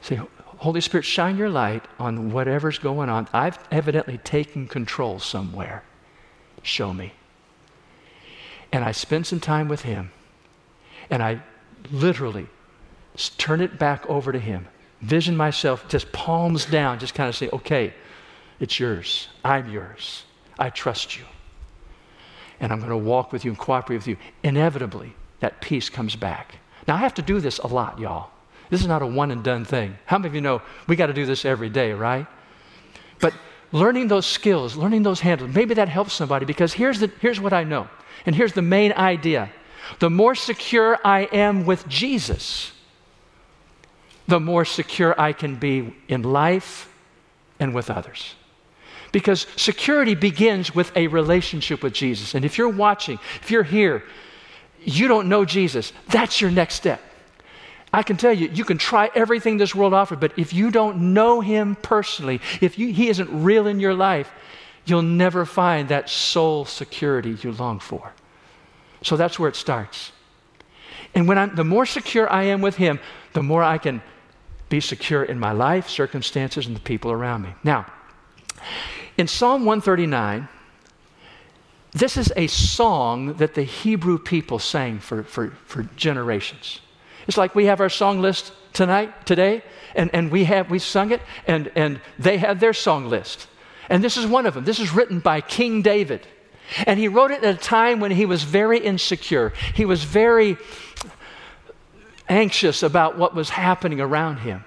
Say, 0.00 0.20
Holy 0.58 0.80
Spirit, 0.80 1.04
shine 1.04 1.36
your 1.36 1.50
light 1.50 1.84
on 1.98 2.32
whatever's 2.32 2.78
going 2.78 3.08
on. 3.08 3.28
I've 3.32 3.58
evidently 3.70 4.18
taken 4.18 4.66
control 4.66 5.18
somewhere. 5.18 5.84
Show 6.62 6.92
me. 6.92 7.12
And 8.72 8.84
I 8.84 8.92
spend 8.92 9.26
some 9.26 9.40
time 9.40 9.68
with 9.68 9.82
Him, 9.82 10.10
and 11.10 11.22
I 11.22 11.42
literally 11.92 12.48
turn 13.38 13.60
it 13.60 13.78
back 13.78 14.04
over 14.06 14.32
to 14.32 14.38
Him 14.38 14.66
vision 15.04 15.36
myself 15.36 15.86
just 15.88 16.10
palms 16.12 16.66
down, 16.66 16.98
just 16.98 17.14
kind 17.14 17.28
of 17.28 17.36
say, 17.36 17.48
okay, 17.52 17.94
it's 18.60 18.78
yours. 18.80 19.28
I'm 19.44 19.70
yours. 19.70 20.24
I 20.58 20.70
trust 20.70 21.18
you. 21.18 21.24
And 22.60 22.72
I'm 22.72 22.78
going 22.78 22.90
to 22.90 22.96
walk 22.96 23.32
with 23.32 23.44
you 23.44 23.50
and 23.50 23.58
cooperate 23.58 23.96
with 23.96 24.06
you. 24.06 24.16
Inevitably, 24.42 25.14
that 25.40 25.60
peace 25.60 25.90
comes 25.90 26.16
back. 26.16 26.56
Now, 26.86 26.94
I 26.94 26.98
have 26.98 27.14
to 27.14 27.22
do 27.22 27.40
this 27.40 27.58
a 27.58 27.66
lot, 27.66 27.98
y'all. 27.98 28.30
This 28.70 28.80
is 28.80 28.86
not 28.86 29.02
a 29.02 29.06
one 29.06 29.30
and 29.30 29.44
done 29.44 29.64
thing. 29.64 29.96
How 30.06 30.18
many 30.18 30.28
of 30.28 30.34
you 30.34 30.40
know 30.40 30.62
we 30.86 30.96
got 30.96 31.06
to 31.06 31.12
do 31.12 31.26
this 31.26 31.44
every 31.44 31.68
day, 31.68 31.92
right? 31.92 32.26
But 33.20 33.34
learning 33.72 34.08
those 34.08 34.26
skills, 34.26 34.76
learning 34.76 35.02
those 35.02 35.20
handles, 35.20 35.54
maybe 35.54 35.74
that 35.74 35.88
helps 35.88 36.14
somebody 36.14 36.46
because 36.46 36.72
here's, 36.72 37.00
the, 37.00 37.10
here's 37.20 37.40
what 37.40 37.52
I 37.52 37.64
know. 37.64 37.88
And 38.26 38.34
here's 38.34 38.52
the 38.52 38.62
main 38.62 38.92
idea 38.92 39.50
the 39.98 40.08
more 40.08 40.34
secure 40.34 40.98
I 41.04 41.24
am 41.24 41.66
with 41.66 41.86
Jesus, 41.88 42.72
the 44.26 44.40
more 44.40 44.64
secure 44.64 45.18
I 45.20 45.32
can 45.32 45.56
be 45.56 45.94
in 46.08 46.22
life 46.22 46.88
and 47.60 47.74
with 47.74 47.90
others. 47.90 48.34
Because 49.12 49.46
security 49.56 50.14
begins 50.14 50.74
with 50.74 50.96
a 50.96 51.06
relationship 51.06 51.82
with 51.82 51.92
Jesus. 51.92 52.34
And 52.34 52.44
if 52.44 52.58
you're 52.58 52.68
watching, 52.68 53.18
if 53.42 53.50
you're 53.50 53.62
here, 53.62 54.02
you 54.82 55.08
don't 55.08 55.28
know 55.28 55.44
Jesus, 55.44 55.92
that's 56.08 56.40
your 56.40 56.50
next 56.50 56.74
step. 56.74 57.00
I 57.92 58.02
can 58.02 58.16
tell 58.16 58.32
you, 58.32 58.50
you 58.52 58.64
can 58.64 58.76
try 58.76 59.08
everything 59.14 59.56
this 59.56 59.72
world 59.72 59.94
offers, 59.94 60.18
but 60.18 60.36
if 60.36 60.52
you 60.52 60.72
don't 60.72 61.14
know 61.14 61.40
Him 61.40 61.76
personally, 61.76 62.40
if 62.60 62.76
you, 62.76 62.92
He 62.92 63.08
isn't 63.08 63.30
real 63.30 63.68
in 63.68 63.78
your 63.78 63.94
life, 63.94 64.32
you'll 64.84 65.02
never 65.02 65.46
find 65.46 65.88
that 65.90 66.10
soul 66.10 66.64
security 66.64 67.36
you 67.40 67.52
long 67.52 67.78
for. 67.78 68.12
So 69.02 69.16
that's 69.16 69.38
where 69.38 69.48
it 69.48 69.54
starts. 69.54 70.10
And 71.14 71.28
when 71.28 71.38
I'm, 71.38 71.54
the 71.54 71.62
more 71.62 71.86
secure 71.86 72.28
I 72.28 72.44
am 72.44 72.60
with 72.60 72.74
Him, 72.74 72.98
the 73.32 73.44
more 73.44 73.62
I 73.62 73.78
can 73.78 74.02
be 74.74 74.80
secure 74.80 75.22
in 75.22 75.38
my 75.38 75.52
life, 75.52 75.88
circumstances, 75.88 76.66
and 76.66 76.74
the 76.74 76.80
people 76.80 77.12
around 77.12 77.42
me. 77.42 77.54
Now, 77.62 77.86
in 79.16 79.28
Psalm 79.28 79.64
139, 79.64 80.48
this 81.92 82.16
is 82.16 82.32
a 82.34 82.48
song 82.48 83.34
that 83.34 83.54
the 83.54 83.62
Hebrew 83.62 84.18
people 84.18 84.58
sang 84.58 84.98
for, 84.98 85.22
for, 85.22 85.50
for 85.64 85.84
generations. 85.94 86.80
It's 87.28 87.36
like 87.36 87.54
we 87.54 87.66
have 87.66 87.80
our 87.80 87.88
song 87.88 88.20
list 88.20 88.52
tonight, 88.72 89.24
today, 89.26 89.62
and, 89.94 90.10
and 90.12 90.32
we 90.32 90.42
have 90.42 90.68
we 90.70 90.80
sung 90.80 91.12
it, 91.12 91.22
and, 91.46 91.70
and 91.76 92.00
they 92.18 92.36
had 92.36 92.58
their 92.58 92.72
song 92.72 93.08
list. 93.08 93.46
And 93.88 94.02
this 94.02 94.16
is 94.16 94.26
one 94.26 94.44
of 94.44 94.54
them. 94.54 94.64
This 94.64 94.80
is 94.80 94.90
written 94.92 95.20
by 95.20 95.40
King 95.40 95.82
David. 95.82 96.26
And 96.84 96.98
he 96.98 97.06
wrote 97.06 97.30
it 97.30 97.44
at 97.44 97.54
a 97.54 97.58
time 97.58 98.00
when 98.00 98.10
he 98.10 98.26
was 98.26 98.42
very 98.42 98.80
insecure. 98.80 99.52
He 99.74 99.84
was 99.84 100.02
very 100.02 100.56
anxious 102.28 102.82
about 102.82 103.18
what 103.18 103.34
was 103.34 103.50
happening 103.50 104.00
around 104.00 104.38
him. 104.38 104.64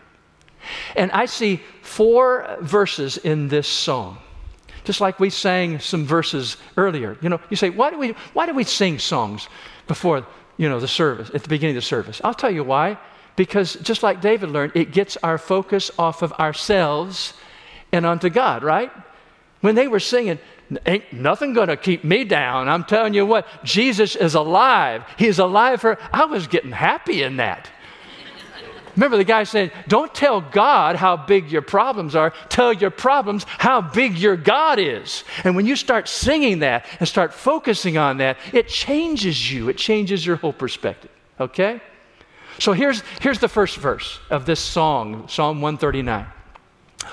And 0.96 1.12
I 1.12 1.26
see 1.26 1.62
four 1.82 2.58
verses 2.62 3.18
in 3.18 3.48
this 3.48 3.68
song. 3.68 4.18
Just 4.84 5.02
like 5.02 5.20
we 5.20 5.30
sang 5.30 5.80
some 5.80 6.06
verses 6.06 6.58
earlier. 6.78 7.18
You 7.22 7.30
know, 7.30 7.42
you 7.50 7.58
say, 7.58 7.70
why 7.70 7.90
do 7.90 7.98
we, 7.98 8.16
why 8.34 8.46
do 8.46 8.54
we 8.54 8.64
sing 8.64 9.00
songs 9.00 9.50
before, 9.88 10.26
you 10.58 10.70
know, 10.70 10.80
the 10.80 10.88
service, 10.88 11.30
at 11.34 11.44
the 11.44 11.50
beginning 11.50 11.76
of 11.76 11.84
the 11.84 11.88
service? 11.88 12.22
I'll 12.24 12.34
tell 12.34 12.52
you 12.52 12.64
why. 12.64 12.98
Because 13.36 13.76
just 13.76 14.02
like 14.02 14.22
David 14.22 14.50
learned, 14.50 14.74
it 14.76 14.92
gets 14.92 15.18
our 15.18 15.38
focus 15.38 15.92
off 16.00 16.22
of 16.22 16.34
ourselves 16.34 17.34
and 17.92 18.06
onto 18.06 18.30
God, 18.30 18.64
right? 18.64 18.92
When 19.62 19.76
they 19.76 19.88
were 19.88 20.00
singing, 20.00 20.40
ain't 20.86 21.14
nothing 21.14 21.54
going 21.54 21.70
to 21.70 21.78
keep 21.78 22.04
me 22.04 22.24
down. 22.24 22.68
I'm 22.68 22.84
telling 22.84 23.14
you 23.14 23.26
what, 23.26 23.48
Jesus 23.64 24.16
is 24.16 24.36
alive. 24.36 25.04
He's 25.18 25.40
alive 25.40 25.82
for, 25.82 25.98
I 26.12 26.26
was 26.26 26.48
getting 26.48 26.72
happy 26.72 27.24
in 27.24 27.38
that. 27.38 27.70
Remember 28.98 29.18
the 29.18 29.24
guy 29.24 29.44
saying, 29.44 29.70
Don't 29.88 30.14
tell 30.14 30.42
God 30.42 30.96
how 30.96 31.16
big 31.16 31.52
your 31.52 31.62
problems 31.62 32.16
are. 32.16 32.32
Tell 32.50 32.74
your 32.74 32.90
problems 32.90 33.46
how 33.48 33.80
big 33.80 34.18
your 34.18 34.36
God 34.36 34.80
is. 34.80 35.24
And 35.44 35.56
when 35.56 35.68
you 35.68 35.76
start 35.76 36.08
singing 36.08 36.60
that 36.60 36.86
and 37.00 37.08
start 37.08 37.32
focusing 37.32 38.00
on 38.00 38.18
that, 38.18 38.38
it 38.54 38.68
changes 38.68 39.52
you, 39.52 39.70
it 39.70 39.78
changes 39.78 40.26
your 40.26 40.38
whole 40.38 40.52
perspective. 40.52 41.12
Okay? 41.40 41.80
So 42.58 42.74
here's, 42.74 43.04
here's 43.22 43.38
the 43.38 43.48
first 43.48 43.78
verse 43.78 44.20
of 44.32 44.48
this 44.48 44.60
song, 44.60 45.28
Psalm 45.28 45.62
139. 45.62 46.26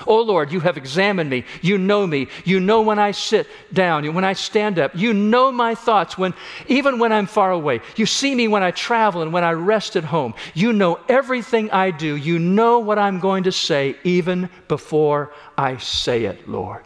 Oh 0.07 0.21
Lord, 0.21 0.51
you 0.51 0.59
have 0.61 0.77
examined 0.77 1.29
me. 1.29 1.45
You 1.61 1.77
know 1.77 2.05
me. 2.07 2.27
You 2.43 2.59
know 2.59 2.81
when 2.81 2.99
I 2.99 3.11
sit 3.11 3.47
down, 3.71 4.11
when 4.13 4.23
I 4.23 4.33
stand 4.33 4.79
up. 4.79 4.95
You 4.95 5.13
know 5.13 5.51
my 5.51 5.75
thoughts 5.75 6.17
when 6.17 6.33
even 6.67 6.97
when 6.97 7.11
I'm 7.11 7.27
far 7.27 7.51
away. 7.51 7.81
You 7.95 8.05
see 8.05 8.33
me 8.33 8.47
when 8.47 8.63
I 8.63 8.71
travel 8.71 9.21
and 9.21 9.31
when 9.31 9.43
I 9.43 9.51
rest 9.51 9.95
at 9.95 10.03
home. 10.03 10.33
You 10.53 10.73
know 10.73 10.99
everything 11.07 11.69
I 11.71 11.91
do. 11.91 12.15
You 12.15 12.39
know 12.39 12.79
what 12.79 12.97
I'm 12.97 13.19
going 13.19 13.43
to 13.43 13.51
say 13.51 13.95
even 14.03 14.49
before 14.67 15.31
I 15.57 15.77
say 15.77 16.25
it, 16.25 16.49
Lord. 16.49 16.83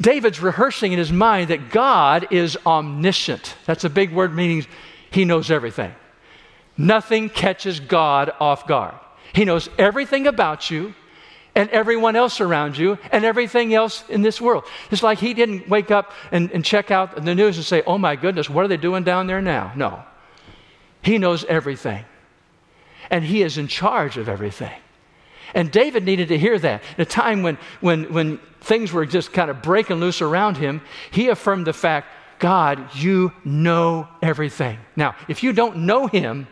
David's 0.00 0.40
rehearsing 0.40 0.92
in 0.92 0.98
his 0.98 1.12
mind 1.12 1.50
that 1.50 1.70
God 1.70 2.26
is 2.32 2.58
omniscient. 2.66 3.54
That's 3.66 3.84
a 3.84 3.90
big 3.90 4.12
word 4.12 4.34
meaning 4.34 4.66
he 5.10 5.24
knows 5.24 5.50
everything. 5.50 5.94
Nothing 6.76 7.28
catches 7.28 7.78
God 7.78 8.32
off 8.40 8.66
guard. 8.66 8.94
He 9.32 9.44
knows 9.44 9.68
everything 9.78 10.26
about 10.26 10.70
you 10.70 10.94
and 11.54 11.68
everyone 11.70 12.16
else 12.16 12.40
around 12.40 12.78
you 12.78 12.98
and 13.10 13.24
everything 13.24 13.74
else 13.74 14.04
in 14.08 14.22
this 14.22 14.40
world. 14.40 14.64
It's 14.90 15.02
like 15.02 15.18
he 15.18 15.34
didn't 15.34 15.68
wake 15.68 15.90
up 15.90 16.12
and, 16.30 16.50
and 16.52 16.64
check 16.64 16.90
out 16.90 17.22
the 17.24 17.34
news 17.34 17.56
and 17.56 17.66
say, 17.66 17.82
oh 17.86 17.98
my 17.98 18.16
goodness, 18.16 18.48
what 18.48 18.64
are 18.64 18.68
they 18.68 18.76
doing 18.76 19.04
down 19.04 19.26
there 19.26 19.42
now? 19.42 19.72
No. 19.76 20.02
He 21.02 21.18
knows 21.18 21.44
everything. 21.44 22.04
And 23.10 23.24
he 23.24 23.42
is 23.42 23.58
in 23.58 23.68
charge 23.68 24.16
of 24.16 24.28
everything. 24.28 24.72
And 25.54 25.70
David 25.70 26.04
needed 26.04 26.28
to 26.28 26.38
hear 26.38 26.58
that. 26.58 26.82
At 26.92 27.00
a 27.00 27.04
time 27.04 27.42
when, 27.42 27.58
when, 27.80 28.12
when 28.12 28.38
things 28.60 28.92
were 28.92 29.04
just 29.04 29.32
kind 29.32 29.50
of 29.50 29.60
breaking 29.60 29.96
loose 29.96 30.22
around 30.22 30.56
him, 30.56 30.80
he 31.10 31.28
affirmed 31.28 31.66
the 31.66 31.74
fact 31.74 32.08
God, 32.38 32.96
you 32.96 33.32
know 33.44 34.08
everything. 34.20 34.78
Now, 34.96 35.14
if 35.28 35.42
you 35.42 35.52
don't 35.52 35.78
know 35.78 36.06
him, 36.06 36.48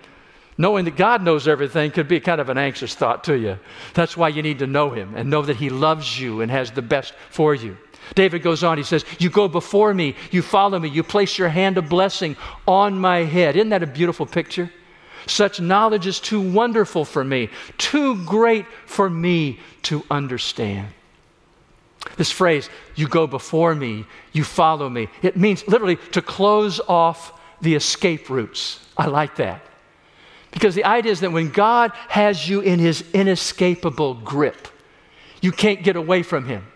Knowing 0.60 0.84
that 0.84 0.94
God 0.94 1.22
knows 1.22 1.48
everything 1.48 1.90
could 1.90 2.06
be 2.06 2.20
kind 2.20 2.38
of 2.38 2.50
an 2.50 2.58
anxious 2.58 2.94
thought 2.94 3.24
to 3.24 3.34
you. 3.34 3.58
That's 3.94 4.14
why 4.14 4.28
you 4.28 4.42
need 4.42 4.58
to 4.58 4.66
know 4.66 4.90
Him 4.90 5.14
and 5.16 5.30
know 5.30 5.40
that 5.40 5.56
He 5.56 5.70
loves 5.70 6.20
you 6.20 6.42
and 6.42 6.50
has 6.50 6.70
the 6.70 6.82
best 6.82 7.14
for 7.30 7.54
you. 7.54 7.78
David 8.14 8.42
goes 8.42 8.62
on, 8.62 8.76
he 8.76 8.84
says, 8.84 9.06
You 9.18 9.30
go 9.30 9.48
before 9.48 9.94
me, 9.94 10.16
you 10.30 10.42
follow 10.42 10.78
me, 10.78 10.90
you 10.90 11.02
place 11.02 11.38
your 11.38 11.48
hand 11.48 11.78
of 11.78 11.88
blessing 11.88 12.36
on 12.68 12.98
my 12.98 13.24
head. 13.24 13.56
Isn't 13.56 13.70
that 13.70 13.82
a 13.82 13.86
beautiful 13.86 14.26
picture? 14.26 14.70
Such 15.26 15.62
knowledge 15.62 16.06
is 16.06 16.20
too 16.20 16.42
wonderful 16.42 17.06
for 17.06 17.24
me, 17.24 17.48
too 17.78 18.22
great 18.26 18.66
for 18.84 19.08
me 19.08 19.60
to 19.84 20.04
understand. 20.10 20.88
This 22.18 22.30
phrase, 22.30 22.68
you 22.96 23.08
go 23.08 23.26
before 23.26 23.74
me, 23.74 24.04
you 24.32 24.44
follow 24.44 24.90
me, 24.90 25.08
it 25.22 25.38
means 25.38 25.66
literally 25.66 25.96
to 26.12 26.20
close 26.20 26.80
off 26.80 27.32
the 27.62 27.74
escape 27.74 28.28
routes. 28.28 28.86
I 28.98 29.06
like 29.06 29.36
that. 29.36 29.64
Because 30.50 30.74
the 30.74 30.84
idea 30.84 31.12
is 31.12 31.20
that 31.20 31.32
when 31.32 31.50
God 31.50 31.92
has 32.08 32.48
you 32.48 32.60
in 32.60 32.78
his 32.78 33.04
inescapable 33.12 34.14
grip, 34.14 34.68
you 35.40 35.52
can't 35.52 35.82
get 35.82 35.96
away 35.96 36.22
from 36.22 36.46
him. 36.46 36.66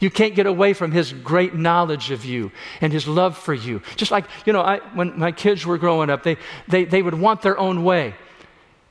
You 0.00 0.10
can't 0.10 0.34
get 0.34 0.46
away 0.46 0.72
from 0.72 0.90
his 0.90 1.12
great 1.12 1.54
knowledge 1.54 2.10
of 2.10 2.24
you 2.24 2.50
and 2.80 2.92
his 2.92 3.06
love 3.06 3.38
for 3.38 3.54
you. 3.54 3.82
Just 3.94 4.10
like, 4.10 4.24
you 4.44 4.52
know, 4.52 4.60
I, 4.60 4.78
when 4.94 5.16
my 5.16 5.30
kids 5.30 5.64
were 5.64 5.78
growing 5.78 6.10
up, 6.10 6.24
they, 6.24 6.38
they, 6.66 6.84
they 6.84 7.02
would 7.02 7.14
want 7.14 7.42
their 7.42 7.56
own 7.56 7.84
way. 7.84 8.14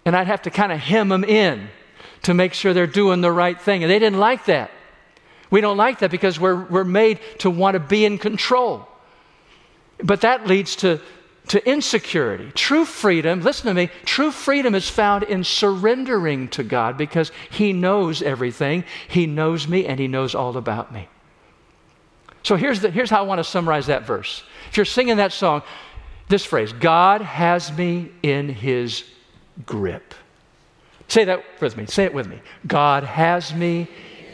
And 0.06 0.16
I'd 0.16 0.28
have 0.28 0.44
to 0.44 0.50
kind 0.50 0.72
of 0.72 0.80
hem 0.80 1.10
them 1.10 1.26
in 1.26 1.68
to 2.24 2.34
make 2.34 2.54
sure 2.54 2.74
they're 2.74 2.88
doing 2.88 3.20
the 3.20 3.32
right 3.32 3.60
thing. 3.60 3.84
And 3.84 3.92
they 3.92 4.00
didn't 4.00 4.20
like 4.20 4.46
that. 4.46 4.72
We 5.50 5.60
don't 5.60 5.76
like 5.76 6.00
that 6.00 6.12
because 6.12 6.40
we're, 6.40 6.64
we're 6.68 6.86
made 6.86 7.20
to 7.40 7.50
want 7.50 7.74
to 7.76 7.80
be 7.82 8.06
in 8.06 8.18
control. 8.18 8.88
But 10.02 10.22
that 10.22 10.48
leads 10.48 10.78
to 10.78 11.02
to 11.48 11.68
insecurity. 11.68 12.52
True 12.54 12.86
freedom, 12.86 13.42
listen 13.42 13.68
to 13.68 13.74
me, 13.74 13.90
true 14.06 14.32
freedom 14.32 14.76
is 14.76 14.90
found 14.90 15.24
in 15.24 15.44
surrendering 15.44 16.48
to 16.50 16.64
God 16.64 16.98
because 16.98 17.32
He 17.50 17.74
knows 17.74 18.22
everything. 18.22 18.84
He 19.08 19.26
knows 19.26 19.68
me 19.68 19.86
and 19.86 20.00
He 20.00 20.08
knows 20.08 20.36
all 20.36 20.56
about 20.58 20.94
me. 20.94 21.08
So 22.44 22.56
here's, 22.56 22.80
the, 22.80 22.90
here's 22.90 23.10
how 23.10 23.20
I 23.20 23.28
want 23.28 23.40
to 23.40 23.44
summarize 23.44 23.88
that 23.88 24.04
verse. 24.04 24.44
If 24.70 24.78
you're 24.78 24.86
singing 24.86 25.18
that 25.18 25.32
song, 25.32 25.64
this 26.28 26.46
phrase 26.46 26.74
God 26.74 27.22
has 27.22 27.72
me 27.72 28.12
in 28.24 28.50
His 28.50 29.04
grip. 29.66 30.14
Say 31.08 31.26
that 31.26 31.44
with 31.60 31.76
me. 31.76 31.86
Say 31.88 32.06
it 32.06 32.14
with 32.14 32.28
me. 32.28 32.42
God 32.66 33.04
has 33.04 33.54
me 33.54 33.88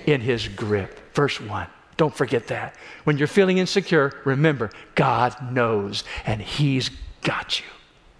in 0.06 0.22
His 0.22 0.48
grip. 0.48 1.00
Verse 1.16 1.42
1. 1.42 1.68
Don't 1.98 2.16
forget 2.16 2.48
that. 2.48 2.76
When 3.04 3.18
you're 3.18 3.28
feeling 3.28 3.58
insecure, 3.58 4.14
remember, 4.24 4.70
God 4.96 5.52
knows 5.52 6.04
and 6.26 6.42
He's 6.42 6.92
got 7.24 7.60
you. 7.60 7.66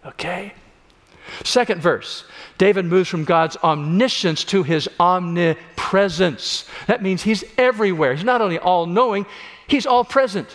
Okay? 0.06 0.54
Second 1.44 1.82
verse 1.82 2.24
David 2.58 2.86
moves 2.86 3.10
from 3.10 3.24
God's 3.24 3.58
omniscience 3.58 4.44
to 4.46 4.64
his 4.64 4.90
omnipresence. 5.00 6.66
That 6.88 7.04
means 7.04 7.22
he's 7.24 7.44
everywhere. 7.58 8.16
He's 8.16 8.24
not 8.24 8.42
only 8.42 8.58
all 8.58 8.86
knowing, 8.86 9.26
he's 9.68 9.86
all 9.86 10.04
present. 10.04 10.48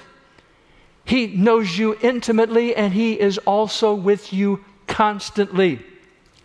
He 1.04 1.26
knows 1.28 1.76
you 1.76 1.96
intimately 2.00 2.74
and 2.74 2.92
he 2.92 3.18
is 3.18 3.38
also 3.38 3.94
with 3.94 4.32
you 4.32 4.64
constantly. 4.86 5.80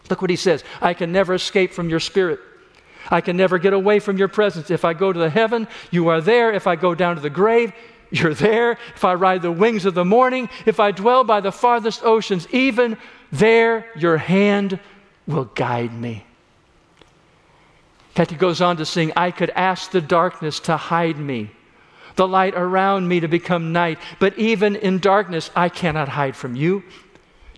Look 0.10 0.22
what 0.22 0.30
he 0.30 0.36
says 0.36 0.64
I 0.82 0.94
can 0.94 1.12
never 1.12 1.34
escape 1.34 1.72
from 1.72 1.90
your 1.90 2.00
spirit. 2.00 2.40
I 3.10 3.22
can 3.22 3.38
never 3.38 3.58
get 3.58 3.74
away 3.74 4.00
from 4.00 4.18
your 4.18 4.28
presence. 4.28 4.70
If 4.70 4.86
I 4.86 4.94
go 4.94 5.14
to 5.14 5.20
the 5.20 5.30
heaven, 5.30 5.68
you 5.92 6.08
are 6.10 6.22
there. 6.22 6.52
If 6.52 6.68
I 6.68 6.76
go 6.76 6.96
down 6.96 7.16
to 7.16 7.22
the 7.22 7.30
grave, 7.30 7.74
you're 8.10 8.34
there. 8.34 8.78
If 8.96 9.04
I 9.04 9.14
ride 9.14 9.42
the 9.42 9.52
wings 9.52 9.86
of 9.86 9.94
the 9.94 10.06
morning, 10.06 10.50
if 10.66 10.80
I 10.80 10.92
dwell 10.92 11.24
by 11.24 11.42
the 11.42 11.52
farthest 11.52 12.04
oceans, 12.04 12.48
even 12.52 12.98
there 13.32 13.86
your 13.96 14.18
hand 14.18 14.80
will 15.26 15.46
guide 15.46 15.94
me. 15.94 16.24
He 18.16 18.36
goes 18.36 18.62
on 18.62 18.78
to 18.78 18.86
sing, 18.86 19.12
I 19.16 19.30
could 19.30 19.52
ask 19.52 19.92
the 19.92 20.02
darkness 20.02 20.60
to 20.62 20.76
hide 20.76 21.20
me, 21.20 21.52
the 22.16 22.28
light 22.28 22.56
around 22.56 23.08
me 23.08 23.20
to 23.20 23.28
become 23.28 23.72
night, 23.72 24.00
but 24.18 24.36
even 24.40 24.76
in 24.76 24.98
darkness 24.98 25.52
I 25.56 25.70
cannot 25.70 26.10
hide 26.10 26.36
from 26.36 26.56
you. 26.56 26.84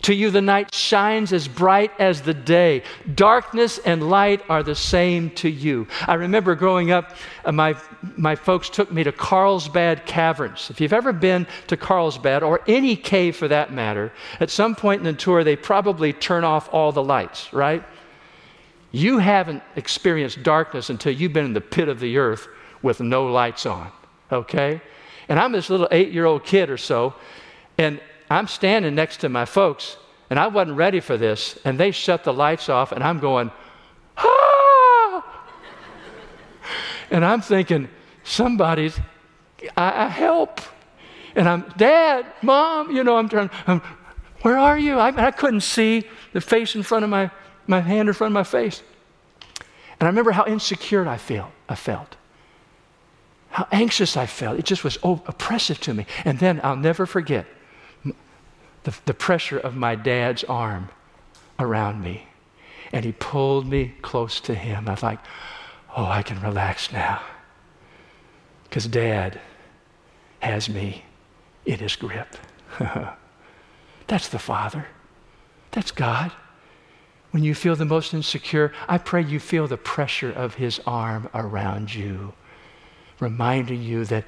To 0.02 0.14
you, 0.14 0.30
the 0.30 0.40
night 0.40 0.74
shines 0.74 1.32
as 1.32 1.46
bright 1.46 1.92
as 1.98 2.22
the 2.22 2.32
day. 2.32 2.82
Darkness 3.14 3.78
and 3.78 4.08
light 4.08 4.42
are 4.48 4.62
the 4.62 4.74
same 4.74 5.30
to 5.32 5.48
you. 5.48 5.86
I 6.06 6.14
remember 6.14 6.54
growing 6.54 6.90
up, 6.90 7.14
uh, 7.44 7.52
my, 7.52 7.76
my 8.16 8.34
folks 8.34 8.70
took 8.70 8.90
me 8.90 9.04
to 9.04 9.12
Carlsbad 9.12 10.06
Caverns. 10.06 10.70
If 10.70 10.80
you've 10.80 10.94
ever 10.94 11.12
been 11.12 11.46
to 11.66 11.76
Carlsbad, 11.76 12.42
or 12.42 12.60
any 12.66 12.96
cave 12.96 13.36
for 13.36 13.48
that 13.48 13.72
matter, 13.72 14.10
at 14.40 14.50
some 14.50 14.74
point 14.74 15.00
in 15.00 15.04
the 15.04 15.12
tour, 15.12 15.44
they 15.44 15.56
probably 15.56 16.14
turn 16.14 16.44
off 16.44 16.72
all 16.72 16.92
the 16.92 17.02
lights, 17.02 17.52
right? 17.52 17.84
You 18.92 19.18
haven't 19.18 19.62
experienced 19.76 20.42
darkness 20.42 20.88
until 20.88 21.12
you've 21.12 21.32
been 21.32 21.44
in 21.44 21.52
the 21.52 21.60
pit 21.60 21.88
of 21.88 22.00
the 22.00 22.16
earth 22.16 22.48
with 22.82 23.00
no 23.00 23.26
lights 23.26 23.66
on, 23.66 23.90
okay? 24.32 24.80
And 25.28 25.38
I'm 25.38 25.52
this 25.52 25.68
little 25.68 25.88
eight 25.90 26.10
year 26.10 26.24
old 26.24 26.44
kid 26.44 26.70
or 26.70 26.78
so, 26.78 27.14
and 27.76 28.00
I'm 28.30 28.46
standing 28.46 28.94
next 28.94 29.18
to 29.18 29.28
my 29.28 29.44
folks, 29.44 29.96
and 30.30 30.38
I 30.38 30.46
wasn't 30.46 30.76
ready 30.76 31.00
for 31.00 31.16
this, 31.16 31.58
and 31.64 31.78
they 31.78 31.90
shut 31.90 32.22
the 32.22 32.32
lights 32.32 32.68
off, 32.68 32.92
and 32.92 33.02
I'm 33.02 33.18
going, 33.18 33.50
ah! 34.16 35.44
and 37.10 37.24
I'm 37.24 37.40
thinking, 37.40 37.88
somebody's, 38.22 38.98
I, 39.76 40.04
I 40.04 40.08
help. 40.08 40.60
And 41.34 41.48
I'm, 41.48 41.64
Dad, 41.76 42.24
Mom, 42.40 42.94
you 42.94 43.02
know, 43.02 43.16
I'm 43.16 43.28
trying, 43.28 43.50
I'm, 43.66 43.82
where 44.42 44.56
are 44.56 44.78
you? 44.78 44.94
I, 44.94 45.08
I 45.26 45.32
couldn't 45.32 45.62
see 45.62 46.06
the 46.32 46.40
face 46.40 46.76
in 46.76 46.84
front 46.84 47.02
of 47.02 47.10
my, 47.10 47.32
my 47.66 47.80
hand 47.80 48.08
in 48.08 48.14
front 48.14 48.30
of 48.30 48.34
my 48.34 48.44
face. 48.44 48.82
And 49.98 50.06
I 50.06 50.06
remember 50.06 50.30
how 50.30 50.46
insecure 50.46 51.06
I 51.06 51.16
feel, 51.16 51.50
I 51.68 51.74
felt. 51.74 52.16
How 53.50 53.66
anxious 53.72 54.16
I 54.16 54.26
felt. 54.26 54.60
It 54.60 54.64
just 54.64 54.84
was 54.84 54.98
oppressive 55.02 55.80
to 55.80 55.94
me. 55.94 56.06
And 56.24 56.38
then 56.38 56.60
I'll 56.62 56.76
never 56.76 57.04
forget 57.04 57.46
the, 58.84 58.94
the 59.04 59.14
pressure 59.14 59.58
of 59.58 59.76
my 59.76 59.94
dad's 59.94 60.44
arm 60.44 60.88
around 61.58 62.02
me. 62.02 62.26
And 62.92 63.04
he 63.04 63.12
pulled 63.12 63.66
me 63.66 63.94
close 64.02 64.40
to 64.40 64.54
him. 64.54 64.88
I 64.88 64.92
was 64.92 65.02
like, 65.02 65.20
oh, 65.96 66.06
I 66.06 66.22
can 66.22 66.40
relax 66.40 66.92
now. 66.92 67.22
Because 68.64 68.86
dad 68.86 69.40
has 70.40 70.68
me 70.68 71.04
in 71.66 71.78
his 71.78 71.96
grip. 71.96 72.36
That's 74.06 74.28
the 74.28 74.38
Father. 74.38 74.86
That's 75.70 75.92
God. 75.92 76.32
When 77.30 77.44
you 77.44 77.54
feel 77.54 77.76
the 77.76 77.84
most 77.84 78.12
insecure, 78.12 78.72
I 78.88 78.98
pray 78.98 79.22
you 79.22 79.38
feel 79.38 79.68
the 79.68 79.76
pressure 79.76 80.32
of 80.32 80.54
his 80.54 80.80
arm 80.84 81.28
around 81.32 81.94
you, 81.94 82.32
reminding 83.20 83.82
you 83.82 84.04
that 84.06 84.24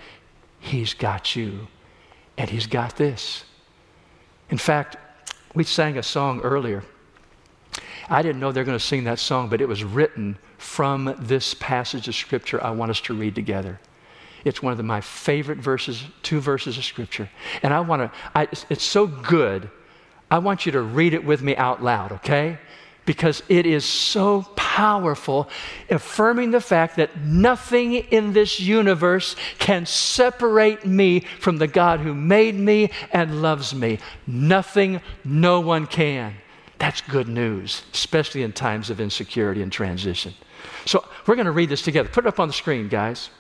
he's 0.61 0.95
got 0.95 1.35
you 1.35 1.67
and 2.39 2.49
he's 2.49 2.67
got 2.67 2.97
this. 2.97 3.45
In 4.53 4.59
fact, 4.59 4.99
we 5.55 5.65
sang 5.65 5.97
a 5.97 6.03
song 6.03 6.43
earlier. 6.43 6.85
I 8.11 8.21
didn't 8.21 8.39
know 8.39 8.53
they 8.53 8.61
were 8.61 8.67
going 8.67 8.79
to 8.79 8.85
sing 8.85 9.05
that 9.05 9.19
song, 9.19 9.49
but 9.49 9.63
it 9.63 9.67
was 9.67 9.83
written 9.83 10.37
from 10.59 11.17
this 11.19 11.55
passage 11.55 12.07
of 12.07 12.15
Scripture 12.15 12.63
I 12.63 12.71
want 12.73 12.91
us 12.91 13.01
to 13.03 13.15
read 13.15 13.35
together. 13.35 13.81
It's 14.45 14.63
one 14.63 14.73
of 14.73 14.77
the, 14.77 14.83
my 14.83 15.01
favorite 15.01 15.57
verses, 15.57 16.05
two 16.23 16.39
verses 16.39 16.77
of 16.77 16.85
Scripture. 16.85 17.31
And 17.63 17.73
I 17.73 17.81
want 17.81 18.13
to, 18.13 18.49
it's 18.69 18.85
so 18.85 19.07
good, 19.07 19.71
I 20.31 20.37
want 20.37 20.67
you 20.67 20.73
to 20.73 20.83
read 20.83 21.15
it 21.15 21.25
with 21.25 21.41
me 21.41 21.57
out 21.57 21.83
loud, 21.83 22.13
okay? 22.13 22.59
Because 23.05 23.43
it 23.49 23.67
is 23.67 23.85
so 23.85 24.43
powerful, 24.55 25.49
affirming 25.91 26.53
the 26.53 26.61
fact 26.61 26.97
that 26.97 27.19
nothing 27.19 27.95
in 27.95 28.33
this 28.33 28.61
universe 28.61 29.35
can 29.59 29.87
separate 29.87 30.87
me 30.87 31.21
from 31.41 31.59
the 31.59 31.67
God 31.67 32.01
who 32.01 32.15
made 32.15 32.55
me 32.55 32.91
and 33.13 33.43
loves 33.43 33.75
me. 33.75 33.99
Nothing, 34.27 35.01
no 35.25 35.61
one 35.61 35.87
can. 35.87 36.35
That's 36.79 37.01
good 37.01 37.29
news, 37.29 37.83
especially 37.93 38.43
in 38.45 38.53
times 38.53 38.89
of 38.89 39.01
insecurity 39.01 39.63
and 39.63 39.73
transition. 39.73 40.35
So 40.85 41.05
we're 41.27 41.37
going 41.37 41.47
to 41.47 41.53
read 41.53 41.69
this 41.69 41.83
together. 41.83 42.09
Put 42.09 42.25
it 42.25 42.29
up 42.29 42.41
on 42.41 42.49
the 42.49 42.55
screen, 42.55 42.89
guys. 42.89 43.31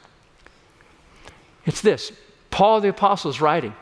It's 1.66 1.80
this 1.80 2.12
Paul 2.50 2.80
the 2.80 2.88
Apostle 2.88 3.30
is 3.30 3.40
writing. 3.40 3.74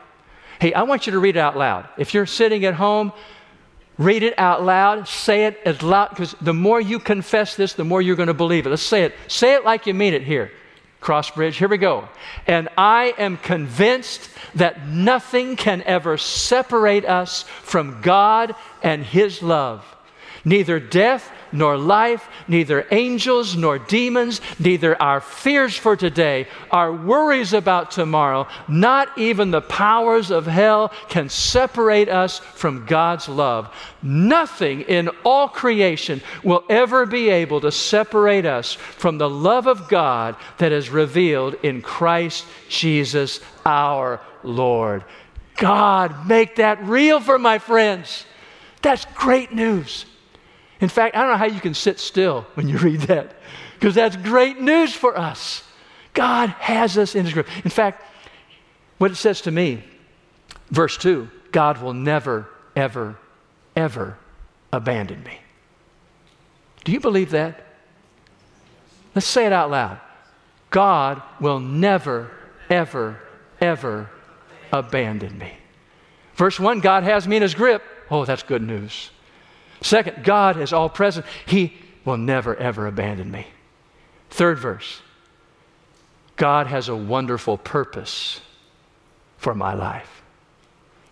Hey, 0.59 0.73
I 0.73 0.83
want 0.83 1.05
you 1.07 1.11
to 1.13 1.19
read 1.19 1.35
it 1.35 1.39
out 1.39 1.57
loud. 1.57 1.89
If 1.97 2.13
you're 2.13 2.25
sitting 2.25 2.65
at 2.65 2.75
home, 2.75 3.13
read 3.97 4.23
it 4.23 4.37
out 4.37 4.63
loud. 4.63 5.07
Say 5.07 5.45
it 5.45 5.59
as 5.65 5.81
loud, 5.81 6.09
because 6.09 6.35
the 6.41 6.53
more 6.53 6.81
you 6.81 6.99
confess 6.99 7.55
this, 7.55 7.73
the 7.73 7.83
more 7.83 8.01
you're 8.01 8.15
going 8.15 8.27
to 8.27 8.33
believe 8.33 8.65
it. 8.65 8.69
Let's 8.69 8.81
say 8.81 9.03
it. 9.03 9.15
Say 9.27 9.53
it 9.53 9.65
like 9.65 9.87
you 9.87 9.93
mean 9.93 10.13
it 10.13 10.23
here. 10.23 10.51
Crossbridge, 11.01 11.53
here 11.53 11.67
we 11.67 11.77
go. 11.77 12.07
And 12.45 12.69
I 12.77 13.15
am 13.17 13.37
convinced 13.37 14.29
that 14.55 14.85
nothing 14.87 15.55
can 15.55 15.81
ever 15.83 16.17
separate 16.17 17.05
us 17.05 17.43
from 17.43 18.01
God 18.01 18.55
and 18.83 19.03
His 19.03 19.41
love. 19.41 19.83
Neither 20.45 20.79
death 20.79 21.31
nor 21.51 21.77
life, 21.77 22.27
neither 22.47 22.85
angels 22.91 23.55
nor 23.55 23.77
demons, 23.77 24.41
neither 24.59 24.99
our 25.01 25.21
fears 25.21 25.75
for 25.75 25.95
today, 25.95 26.47
our 26.71 26.93
worries 26.93 27.53
about 27.53 27.91
tomorrow, 27.91 28.47
not 28.67 29.17
even 29.17 29.51
the 29.51 29.61
powers 29.61 30.31
of 30.31 30.45
hell 30.45 30.91
can 31.09 31.29
separate 31.29 32.09
us 32.09 32.39
from 32.39 32.85
God's 32.85 33.27
love. 33.27 33.73
Nothing 34.01 34.81
in 34.81 35.09
all 35.23 35.47
creation 35.47 36.21
will 36.43 36.63
ever 36.69 37.05
be 37.05 37.29
able 37.29 37.61
to 37.61 37.71
separate 37.71 38.45
us 38.45 38.73
from 38.73 39.17
the 39.17 39.29
love 39.29 39.67
of 39.67 39.87
God 39.87 40.35
that 40.57 40.71
is 40.71 40.89
revealed 40.89 41.55
in 41.63 41.81
Christ 41.81 42.45
Jesus 42.69 43.39
our 43.65 44.21
Lord. 44.43 45.03
God, 45.57 46.27
make 46.27 46.55
that 46.55 46.83
real 46.83 47.19
for 47.19 47.37
my 47.37 47.59
friends. 47.59 48.25
That's 48.81 49.05
great 49.13 49.53
news. 49.53 50.05
In 50.81 50.89
fact, 50.89 51.15
I 51.15 51.21
don't 51.21 51.31
know 51.31 51.37
how 51.37 51.45
you 51.45 51.61
can 51.61 51.75
sit 51.75 51.99
still 51.99 52.45
when 52.55 52.67
you 52.67 52.77
read 52.77 53.01
that, 53.01 53.35
because 53.79 53.95
that's 53.95 54.15
great 54.17 54.59
news 54.59 54.93
for 54.93 55.17
us. 55.17 55.63
God 56.13 56.49
has 56.49 56.97
us 56.97 57.15
in 57.15 57.25
His 57.25 57.33
grip. 57.33 57.47
In 57.63 57.71
fact, 57.71 58.03
what 58.97 59.11
it 59.11 59.15
says 59.15 59.41
to 59.41 59.51
me, 59.51 59.83
verse 60.69 60.97
2 60.97 61.29
God 61.51 61.81
will 61.81 61.93
never, 61.93 62.49
ever, 62.75 63.17
ever 63.75 64.17
abandon 64.73 65.23
me. 65.23 65.37
Do 66.83 66.91
you 66.91 66.99
believe 66.99 67.31
that? 67.31 67.63
Let's 69.13 69.27
say 69.27 69.45
it 69.45 69.53
out 69.53 69.69
loud. 69.69 69.99
God 70.71 71.21
will 71.39 71.59
never, 71.59 72.31
ever, 72.69 73.19
ever 73.59 74.09
abandon 74.71 75.37
me. 75.37 75.53
Verse 76.35 76.59
1 76.59 76.79
God 76.79 77.03
has 77.03 77.27
me 77.27 77.35
in 77.35 77.41
His 77.43 77.53
grip. 77.53 77.83
Oh, 78.09 78.25
that's 78.25 78.43
good 78.43 78.61
news. 78.61 79.11
Second, 79.81 80.23
God 80.23 80.59
is 80.59 80.73
all 80.73 80.89
present. 80.89 81.25
He 81.45 81.73
will 82.05 82.17
never, 82.17 82.55
ever 82.55 82.87
abandon 82.87 83.31
me. 83.31 83.47
Third 84.29 84.59
verse 84.59 85.01
God 86.35 86.67
has 86.67 86.89
a 86.89 86.95
wonderful 86.95 87.57
purpose 87.57 88.41
for 89.37 89.53
my 89.53 89.73
life. 89.73 90.21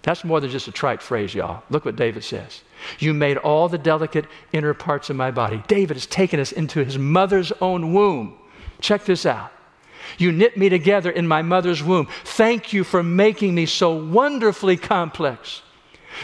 That's 0.01 0.23
more 0.23 0.39
than 0.39 0.49
just 0.49 0.67
a 0.67 0.71
trite 0.71 1.01
phrase, 1.01 1.35
y'all. 1.35 1.61
Look 1.69 1.85
what 1.85 1.95
David 1.95 2.23
says. 2.23 2.61
You 2.99 3.13
made 3.13 3.37
all 3.37 3.67
the 3.67 3.77
delicate 3.77 4.25
inner 4.53 4.73
parts 4.73 5.09
of 5.09 5.15
my 5.15 5.29
body. 5.29 5.61
David 5.67 5.97
has 5.97 6.05
taken 6.05 6.39
us 6.39 6.51
into 6.51 6.83
his 6.83 6.97
mother's 6.97 7.51
own 7.61 7.93
womb. 7.93 8.37
Check 8.79 9.03
this 9.03 9.25
out. 9.25 9.51
You 10.17 10.31
knit 10.31 10.57
me 10.57 10.69
together 10.69 11.11
in 11.11 11.27
my 11.27 11.41
mother's 11.41 11.83
womb. 11.83 12.07
Thank 12.23 12.73
you 12.73 12.83
for 12.83 13.03
making 13.03 13.53
me 13.53 13.65
so 13.65 13.93
wonderfully 13.93 14.77
complex. 14.77 15.61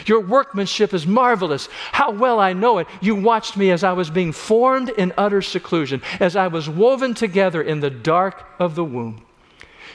Your 0.06 0.20
workmanship 0.20 0.92
is 0.92 1.06
marvelous. 1.06 1.68
How 1.92 2.10
well 2.10 2.38
I 2.38 2.52
know 2.52 2.78
it. 2.78 2.88
You 3.00 3.14
watched 3.14 3.56
me 3.56 3.70
as 3.70 3.84
I 3.84 3.92
was 3.92 4.10
being 4.10 4.32
formed 4.32 4.90
in 4.90 5.12
utter 5.16 5.42
seclusion, 5.42 6.02
as 6.20 6.36
I 6.36 6.48
was 6.48 6.68
woven 6.68 7.14
together 7.14 7.62
in 7.62 7.80
the 7.80 7.90
dark 7.90 8.44
of 8.58 8.74
the 8.74 8.84
womb. 8.84 9.24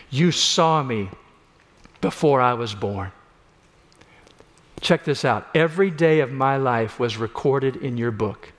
You 0.09 0.31
saw 0.31 0.83
me 0.83 1.09
before 2.01 2.41
I 2.41 2.53
was 2.53 2.73
born. 2.73 3.11
Check 4.81 5.03
this 5.03 5.23
out. 5.23 5.47
Every 5.53 5.91
day 5.91 6.21
of 6.21 6.31
my 6.31 6.57
life 6.57 6.99
was 6.99 7.17
recorded 7.17 7.75
in 7.75 7.97
your 7.97 8.11
book. 8.11 8.51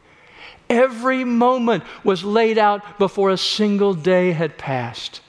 Every 0.71 1.25
moment 1.25 1.85
was 2.05 2.25
laid 2.25 2.57
out 2.57 2.99
before 2.99 3.31
a 3.31 3.37
single 3.37 3.93
day 3.93 4.33
had 4.33 4.57
passed. 4.57 5.21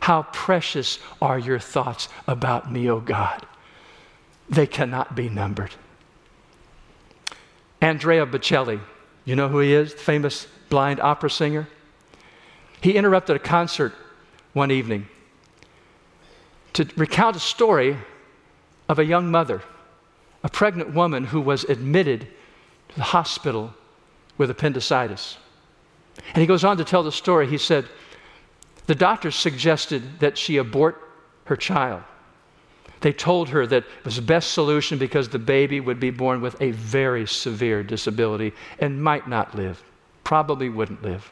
How 0.00 0.22
precious 0.32 1.00
are 1.20 1.38
your 1.38 1.58
thoughts 1.58 2.08
about 2.26 2.72
me, 2.72 2.88
O 2.88 3.00
God 3.00 3.44
they 4.48 4.66
cannot 4.66 5.14
be 5.14 5.28
numbered. 5.28 5.74
Andrea 7.80 8.26
Bocelli, 8.26 8.80
you 9.24 9.36
know 9.36 9.48
who 9.48 9.60
he 9.60 9.72
is, 9.72 9.92
the 9.92 10.00
famous 10.00 10.46
blind 10.68 11.00
opera 11.00 11.30
singer? 11.30 11.68
He 12.80 12.96
interrupted 12.96 13.36
a 13.36 13.40
concert 13.40 13.92
one 14.52 14.70
evening 14.70 15.06
to 16.74 16.86
recount 16.96 17.36
a 17.36 17.40
story 17.40 17.96
of 18.88 18.98
a 18.98 19.04
young 19.04 19.30
mother, 19.30 19.62
a 20.42 20.48
pregnant 20.48 20.94
woman 20.94 21.24
who 21.24 21.40
was 21.40 21.64
admitted 21.64 22.28
to 22.90 22.96
the 22.96 23.02
hospital 23.02 23.74
with 24.36 24.50
appendicitis. 24.50 25.38
And 26.34 26.40
he 26.40 26.46
goes 26.46 26.64
on 26.64 26.76
to 26.76 26.84
tell 26.84 27.02
the 27.02 27.12
story. 27.12 27.46
He 27.46 27.58
said, 27.58 27.86
The 28.86 28.94
doctors 28.94 29.34
suggested 29.34 30.20
that 30.20 30.38
she 30.38 30.56
abort 30.56 31.02
her 31.44 31.56
child. 31.56 32.02
They 33.00 33.12
told 33.12 33.50
her 33.50 33.66
that 33.66 33.84
it 33.84 34.04
was 34.04 34.16
the 34.16 34.22
best 34.22 34.52
solution 34.52 34.98
because 34.98 35.28
the 35.28 35.38
baby 35.38 35.80
would 35.80 36.00
be 36.00 36.10
born 36.10 36.40
with 36.40 36.60
a 36.60 36.72
very 36.72 37.26
severe 37.26 37.82
disability 37.82 38.52
and 38.78 39.02
might 39.02 39.28
not 39.28 39.54
live, 39.54 39.82
probably 40.24 40.68
wouldn't 40.68 41.02
live. 41.02 41.30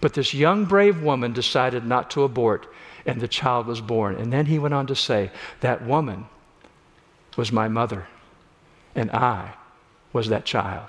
But 0.00 0.14
this 0.14 0.34
young, 0.34 0.64
brave 0.64 1.02
woman 1.02 1.32
decided 1.32 1.84
not 1.84 2.10
to 2.10 2.22
abort, 2.22 2.66
and 3.06 3.20
the 3.20 3.28
child 3.28 3.66
was 3.66 3.80
born. 3.80 4.16
And 4.16 4.32
then 4.32 4.46
he 4.46 4.58
went 4.58 4.74
on 4.74 4.86
to 4.88 4.94
say, 4.94 5.30
That 5.60 5.84
woman 5.84 6.26
was 7.36 7.52
my 7.52 7.68
mother, 7.68 8.06
and 8.94 9.10
I 9.10 9.54
was 10.12 10.28
that 10.28 10.44
child. 10.44 10.88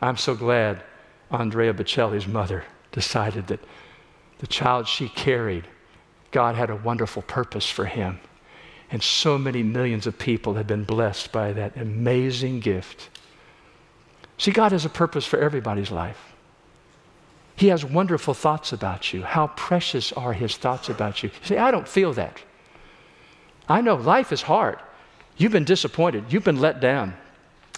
I'm 0.00 0.16
so 0.16 0.34
glad 0.34 0.82
Andrea 1.30 1.72
Bocelli's 1.72 2.26
mother 2.26 2.64
decided 2.92 3.46
that 3.48 3.60
the 4.38 4.46
child 4.46 4.86
she 4.86 5.08
carried, 5.08 5.66
God 6.30 6.54
had 6.54 6.70
a 6.70 6.76
wonderful 6.76 7.22
purpose 7.22 7.68
for 7.68 7.86
him. 7.86 8.20
And 8.90 9.02
so 9.02 9.36
many 9.36 9.62
millions 9.62 10.06
of 10.06 10.18
people 10.18 10.54
have 10.54 10.66
been 10.66 10.84
blessed 10.84 11.32
by 11.32 11.52
that 11.52 11.76
amazing 11.76 12.60
gift. 12.60 13.08
See, 14.38 14.52
God 14.52 14.72
has 14.72 14.84
a 14.84 14.90
purpose 14.90 15.26
for 15.26 15.38
everybody's 15.38 15.90
life. 15.90 16.34
He 17.56 17.68
has 17.68 17.84
wonderful 17.84 18.34
thoughts 18.34 18.72
about 18.72 19.12
you. 19.12 19.22
How 19.22 19.48
precious 19.48 20.12
are 20.12 20.34
His 20.34 20.56
thoughts 20.56 20.88
about 20.88 21.22
you? 21.22 21.30
Say, 21.42 21.56
I 21.56 21.70
don't 21.70 21.88
feel 21.88 22.12
that. 22.12 22.40
I 23.68 23.80
know 23.80 23.94
life 23.96 24.30
is 24.30 24.42
hard. 24.42 24.78
You've 25.36 25.52
been 25.52 25.64
disappointed, 25.64 26.32
you've 26.32 26.44
been 26.44 26.60
let 26.60 26.80
down. 26.80 27.14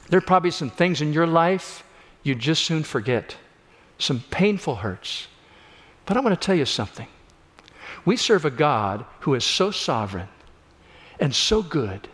There 0.08 0.18
are 0.18 0.22
probably 0.22 0.50
some 0.50 0.70
things 0.70 1.00
in 1.00 1.12
your 1.12 1.26
life 1.26 1.84
you 2.22 2.34
just 2.34 2.64
soon 2.64 2.82
forget, 2.82 3.36
some 3.98 4.22
painful 4.30 4.76
hurts. 4.76 5.28
But 6.06 6.16
I 6.16 6.20
want 6.20 6.38
to 6.38 6.46
tell 6.46 6.54
you 6.54 6.64
something. 6.64 7.06
We 8.04 8.16
serve 8.16 8.44
a 8.44 8.50
God 8.50 9.04
who 9.20 9.34
is 9.34 9.44
so 9.44 9.70
sovereign 9.70 10.28
and 11.20 11.34
so 11.34 11.62
good 11.62 12.08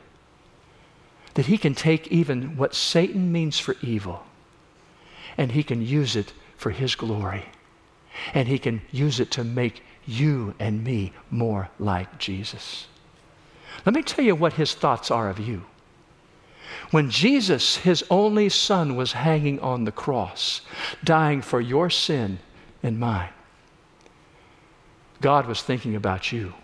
that 1.34 1.46
he 1.46 1.58
can 1.58 1.74
take 1.74 2.08
even 2.08 2.56
what 2.56 2.74
Satan 2.74 3.32
means 3.32 3.58
for 3.58 3.76
evil 3.82 4.24
and 5.36 5.52
he 5.52 5.62
can 5.62 5.84
use 5.84 6.16
it 6.16 6.32
for 6.56 6.70
his 6.70 6.94
glory. 6.94 7.46
and 8.32 8.48
He 8.48 8.58
can 8.58 8.82
use 8.90 9.20
it 9.20 9.30
to 9.32 9.44
make 9.44 9.82
you 10.06 10.54
and 10.58 10.84
me 10.84 11.12
more 11.30 11.68
like 11.78 12.18
Jesus. 12.18 12.86
Let 13.84 13.94
me 13.94 14.02
tell 14.02 14.24
you 14.24 14.34
what 14.34 14.54
His 14.54 14.74
thoughts 14.74 15.10
are 15.10 15.28
of 15.28 15.38
you. 15.38 15.64
When 16.90 17.10
Jesus, 17.10 17.76
His 17.76 18.04
only 18.10 18.48
Son, 18.48 18.96
was 18.96 19.12
hanging 19.12 19.60
on 19.60 19.84
the 19.84 19.92
cross, 19.92 20.60
dying 21.02 21.42
for 21.42 21.60
your 21.60 21.90
sin 21.90 22.38
and 22.82 22.98
mine, 22.98 23.30
God 25.20 25.46
was 25.46 25.62
thinking 25.62 25.96
about 25.96 26.32
you. 26.32 26.54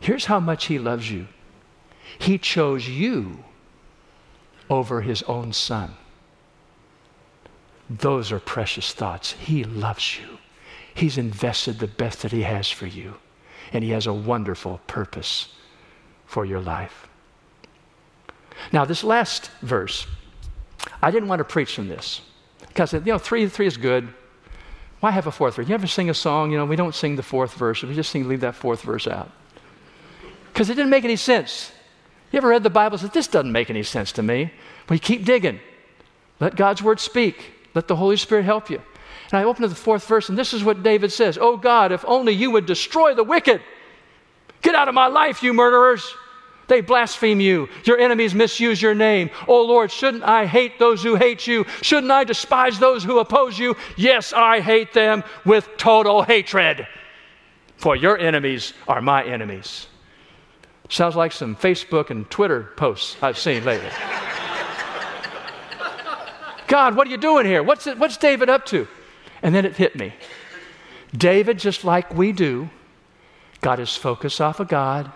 Here's 0.00 0.24
how 0.24 0.40
much 0.40 0.66
He 0.66 0.78
loves 0.78 1.10
you 1.10 1.28
He 2.18 2.38
chose 2.38 2.88
you 2.88 3.44
over 4.68 5.02
His 5.02 5.22
own 5.24 5.52
Son. 5.52 5.94
Those 7.88 8.32
are 8.32 8.40
precious 8.40 8.92
thoughts. 8.92 9.32
He 9.32 9.64
loves 9.64 10.18
you. 10.18 10.38
He's 10.94 11.18
invested 11.18 11.78
the 11.78 11.88
best 11.88 12.22
that 12.22 12.32
He 12.32 12.42
has 12.42 12.70
for 12.70 12.86
you, 12.86 13.14
and 13.72 13.84
He 13.84 13.90
has 13.90 14.06
a 14.06 14.12
wonderful 14.12 14.80
purpose 14.86 15.54
for 16.26 16.44
your 16.44 16.60
life. 16.60 17.08
Now, 18.72 18.84
this 18.84 19.02
last 19.02 19.50
verse, 19.62 20.06
I 21.02 21.10
didn't 21.10 21.28
want 21.28 21.40
to 21.40 21.44
preach 21.44 21.74
from 21.74 21.88
this 21.88 22.20
because, 22.68 22.92
you 22.92 23.00
know, 23.00 23.18
three, 23.18 23.48
three 23.48 23.66
is 23.66 23.76
good. 23.76 24.08
Why 25.00 25.10
have 25.10 25.26
a 25.26 25.32
fourth 25.32 25.56
verse? 25.56 25.68
You 25.68 25.74
ever 25.74 25.86
sing 25.86 26.10
a 26.10 26.14
song, 26.14 26.52
you 26.52 26.58
know, 26.58 26.66
we 26.66 26.76
don't 26.76 26.94
sing 26.94 27.16
the 27.16 27.22
fourth 27.22 27.54
verse, 27.54 27.82
we 27.82 27.94
just 27.94 28.10
sing, 28.10 28.28
leave 28.28 28.40
that 28.40 28.54
fourth 28.54 28.82
verse 28.82 29.06
out. 29.06 29.30
Because 30.60 30.68
it 30.68 30.74
didn't 30.74 30.90
make 30.90 31.04
any 31.04 31.16
sense. 31.16 31.72
You 32.30 32.36
ever 32.36 32.48
read 32.48 32.62
the 32.62 32.68
Bible 32.68 32.96
and 32.96 33.00
said, 33.00 33.14
this 33.14 33.28
doesn't 33.28 33.50
make 33.50 33.70
any 33.70 33.82
sense 33.82 34.12
to 34.12 34.22
me? 34.22 34.52
Well, 34.86 34.96
you 34.96 35.00
keep 35.00 35.24
digging. 35.24 35.58
Let 36.38 36.54
God's 36.54 36.82
word 36.82 37.00
speak. 37.00 37.54
Let 37.72 37.88
the 37.88 37.96
Holy 37.96 38.18
Spirit 38.18 38.44
help 38.44 38.68
you. 38.68 38.76
And 38.76 39.40
I 39.40 39.44
open 39.44 39.62
to 39.62 39.68
the 39.68 39.74
fourth 39.74 40.06
verse, 40.06 40.28
and 40.28 40.36
this 40.36 40.52
is 40.52 40.62
what 40.62 40.82
David 40.82 41.12
says 41.12 41.38
Oh 41.40 41.56
God, 41.56 41.92
if 41.92 42.04
only 42.06 42.34
you 42.34 42.50
would 42.50 42.66
destroy 42.66 43.14
the 43.14 43.24
wicked. 43.24 43.62
Get 44.60 44.74
out 44.74 44.86
of 44.86 44.94
my 44.94 45.06
life, 45.06 45.42
you 45.42 45.54
murderers. 45.54 46.14
They 46.68 46.82
blaspheme 46.82 47.40
you. 47.40 47.70
Your 47.84 47.98
enemies 47.98 48.34
misuse 48.34 48.82
your 48.82 48.94
name. 48.94 49.30
Oh 49.48 49.64
Lord, 49.64 49.90
shouldn't 49.90 50.24
I 50.24 50.44
hate 50.44 50.78
those 50.78 51.02
who 51.02 51.14
hate 51.14 51.46
you? 51.46 51.64
Shouldn't 51.80 52.12
I 52.12 52.24
despise 52.24 52.78
those 52.78 53.02
who 53.02 53.18
oppose 53.18 53.58
you? 53.58 53.78
Yes, 53.96 54.34
I 54.34 54.60
hate 54.60 54.92
them 54.92 55.24
with 55.46 55.66
total 55.78 56.22
hatred. 56.22 56.86
For 57.78 57.96
your 57.96 58.18
enemies 58.18 58.74
are 58.86 59.00
my 59.00 59.24
enemies. 59.24 59.86
Sounds 60.90 61.16
like 61.16 61.32
some 61.32 61.56
Facebook 61.56 62.10
and 62.10 62.28
Twitter 62.30 62.64
posts 62.76 63.16
I've 63.22 63.38
seen 63.38 63.64
lately. 63.64 63.88
God, 66.66 66.94
what 66.94 67.06
are 67.06 67.10
you 67.10 67.16
doing 67.16 67.46
here? 67.46 67.62
What's, 67.62 67.86
it, 67.86 67.98
what's 67.98 68.18
David 68.18 68.50
up 68.50 68.66
to? 68.66 68.86
And 69.42 69.54
then 69.54 69.64
it 69.64 69.76
hit 69.76 69.96
me. 69.96 70.12
David, 71.16 71.58
just 71.58 71.82
like 71.84 72.14
we 72.14 72.32
do, 72.32 72.68
got 73.62 73.78
his 73.78 73.96
focus 73.96 74.40
off 74.40 74.60
of 74.60 74.68
God 74.68 75.10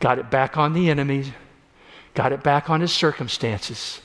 got 0.00 0.18
it 0.18 0.30
back 0.30 0.56
on 0.56 0.72
the 0.72 0.90
enemy, 0.90 1.32
got 2.14 2.32
it 2.32 2.42
back 2.42 2.68
on 2.68 2.80
his 2.80 2.92
circumstances. 2.92 4.00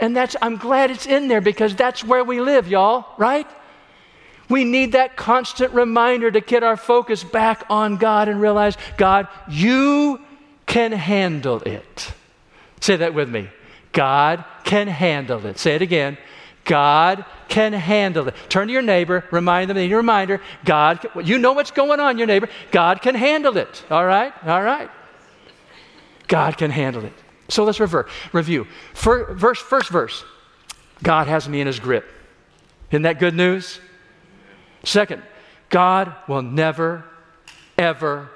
And 0.00 0.14
that's, 0.16 0.34
I'm 0.42 0.56
glad 0.56 0.90
it's 0.90 1.06
in 1.06 1.28
there 1.28 1.40
because 1.40 1.74
that's 1.74 2.04
where 2.04 2.24
we 2.24 2.40
live, 2.40 2.68
y'all, 2.68 3.06
right? 3.16 3.46
We 4.48 4.64
need 4.64 4.92
that 4.92 5.16
constant 5.16 5.72
reminder 5.72 6.30
to 6.30 6.40
get 6.40 6.62
our 6.62 6.76
focus 6.76 7.24
back 7.24 7.64
on 7.70 7.96
God 7.96 8.28
and 8.28 8.40
realize, 8.40 8.76
God, 8.96 9.28
you 9.48 10.20
can 10.66 10.92
handle 10.92 11.62
it. 11.62 12.12
Say 12.80 12.96
that 12.96 13.14
with 13.14 13.28
me. 13.28 13.48
God 13.92 14.44
can 14.64 14.88
handle 14.88 15.46
it. 15.46 15.58
Say 15.58 15.74
it 15.74 15.82
again. 15.82 16.18
God 16.64 17.24
can 17.48 17.72
handle 17.72 18.28
it. 18.28 18.34
Turn 18.48 18.66
to 18.68 18.72
your 18.72 18.82
neighbor, 18.82 19.24
remind 19.30 19.70
them, 19.70 19.76
need 19.76 19.92
a 19.92 19.96
reminder. 19.96 20.40
God, 20.64 21.06
you 21.22 21.38
know 21.38 21.52
what's 21.52 21.70
going 21.70 22.00
on, 22.00 22.18
your 22.18 22.26
neighbor. 22.26 22.48
God 22.70 23.02
can 23.02 23.14
handle 23.14 23.56
it. 23.56 23.84
All 23.90 24.04
right? 24.04 24.32
All 24.44 24.62
right. 24.62 24.90
God 26.26 26.56
can 26.56 26.70
handle 26.70 27.04
it. 27.04 27.12
So 27.48 27.64
let's 27.64 27.80
revert, 27.80 28.08
review. 28.32 28.66
First 28.94 29.38
verse, 29.38 29.58
first 29.58 29.90
verse 29.90 30.24
God 31.02 31.26
has 31.26 31.48
me 31.48 31.60
in 31.60 31.66
his 31.66 31.78
grip. 31.78 32.10
Isn't 32.90 33.02
that 33.02 33.18
good 33.18 33.34
news? 33.34 33.78
Second, 34.84 35.22
God 35.70 36.14
will 36.28 36.42
never, 36.42 37.04
ever, 37.76 38.30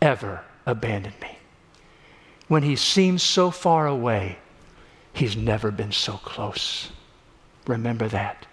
ever 0.00 0.42
abandon 0.64 1.12
me. 1.20 1.38
When 2.48 2.62
he 2.62 2.76
seems 2.76 3.22
so 3.22 3.50
far 3.50 3.86
away, 3.86 4.38
he's 5.12 5.36
never 5.36 5.70
been 5.70 5.92
so 5.92 6.14
close. 6.14 6.90
Remember 7.66 8.08
that. 8.08 8.46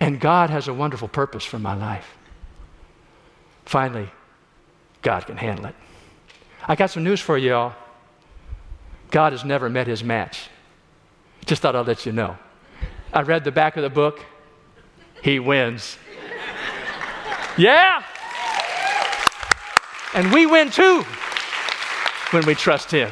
And 0.00 0.20
God 0.20 0.50
has 0.50 0.68
a 0.68 0.74
wonderful 0.74 1.08
purpose 1.08 1.44
for 1.44 1.58
my 1.58 1.74
life. 1.74 2.16
Finally, 3.64 4.08
God 5.02 5.26
can 5.26 5.36
handle 5.36 5.66
it. 5.66 5.74
I 6.66 6.74
got 6.74 6.90
some 6.90 7.04
news 7.04 7.20
for 7.20 7.38
you 7.38 7.54
all. 7.54 7.74
God 9.10 9.32
has 9.32 9.44
never 9.44 9.68
met 9.70 9.86
his 9.86 10.04
match. 10.04 10.48
Just 11.46 11.62
thought 11.62 11.74
I'd 11.74 11.86
let 11.86 12.04
you 12.04 12.12
know. 12.12 12.36
I 13.12 13.22
read 13.22 13.44
the 13.44 13.52
back 13.52 13.76
of 13.76 13.82
the 13.82 13.90
book. 13.90 14.24
He 15.22 15.38
wins. 15.38 15.96
Yeah. 17.58 18.02
And 20.14 20.32
we 20.32 20.46
win 20.46 20.70
too 20.70 21.04
when 22.30 22.46
we 22.46 22.54
trust 22.54 22.90
him. 22.90 23.10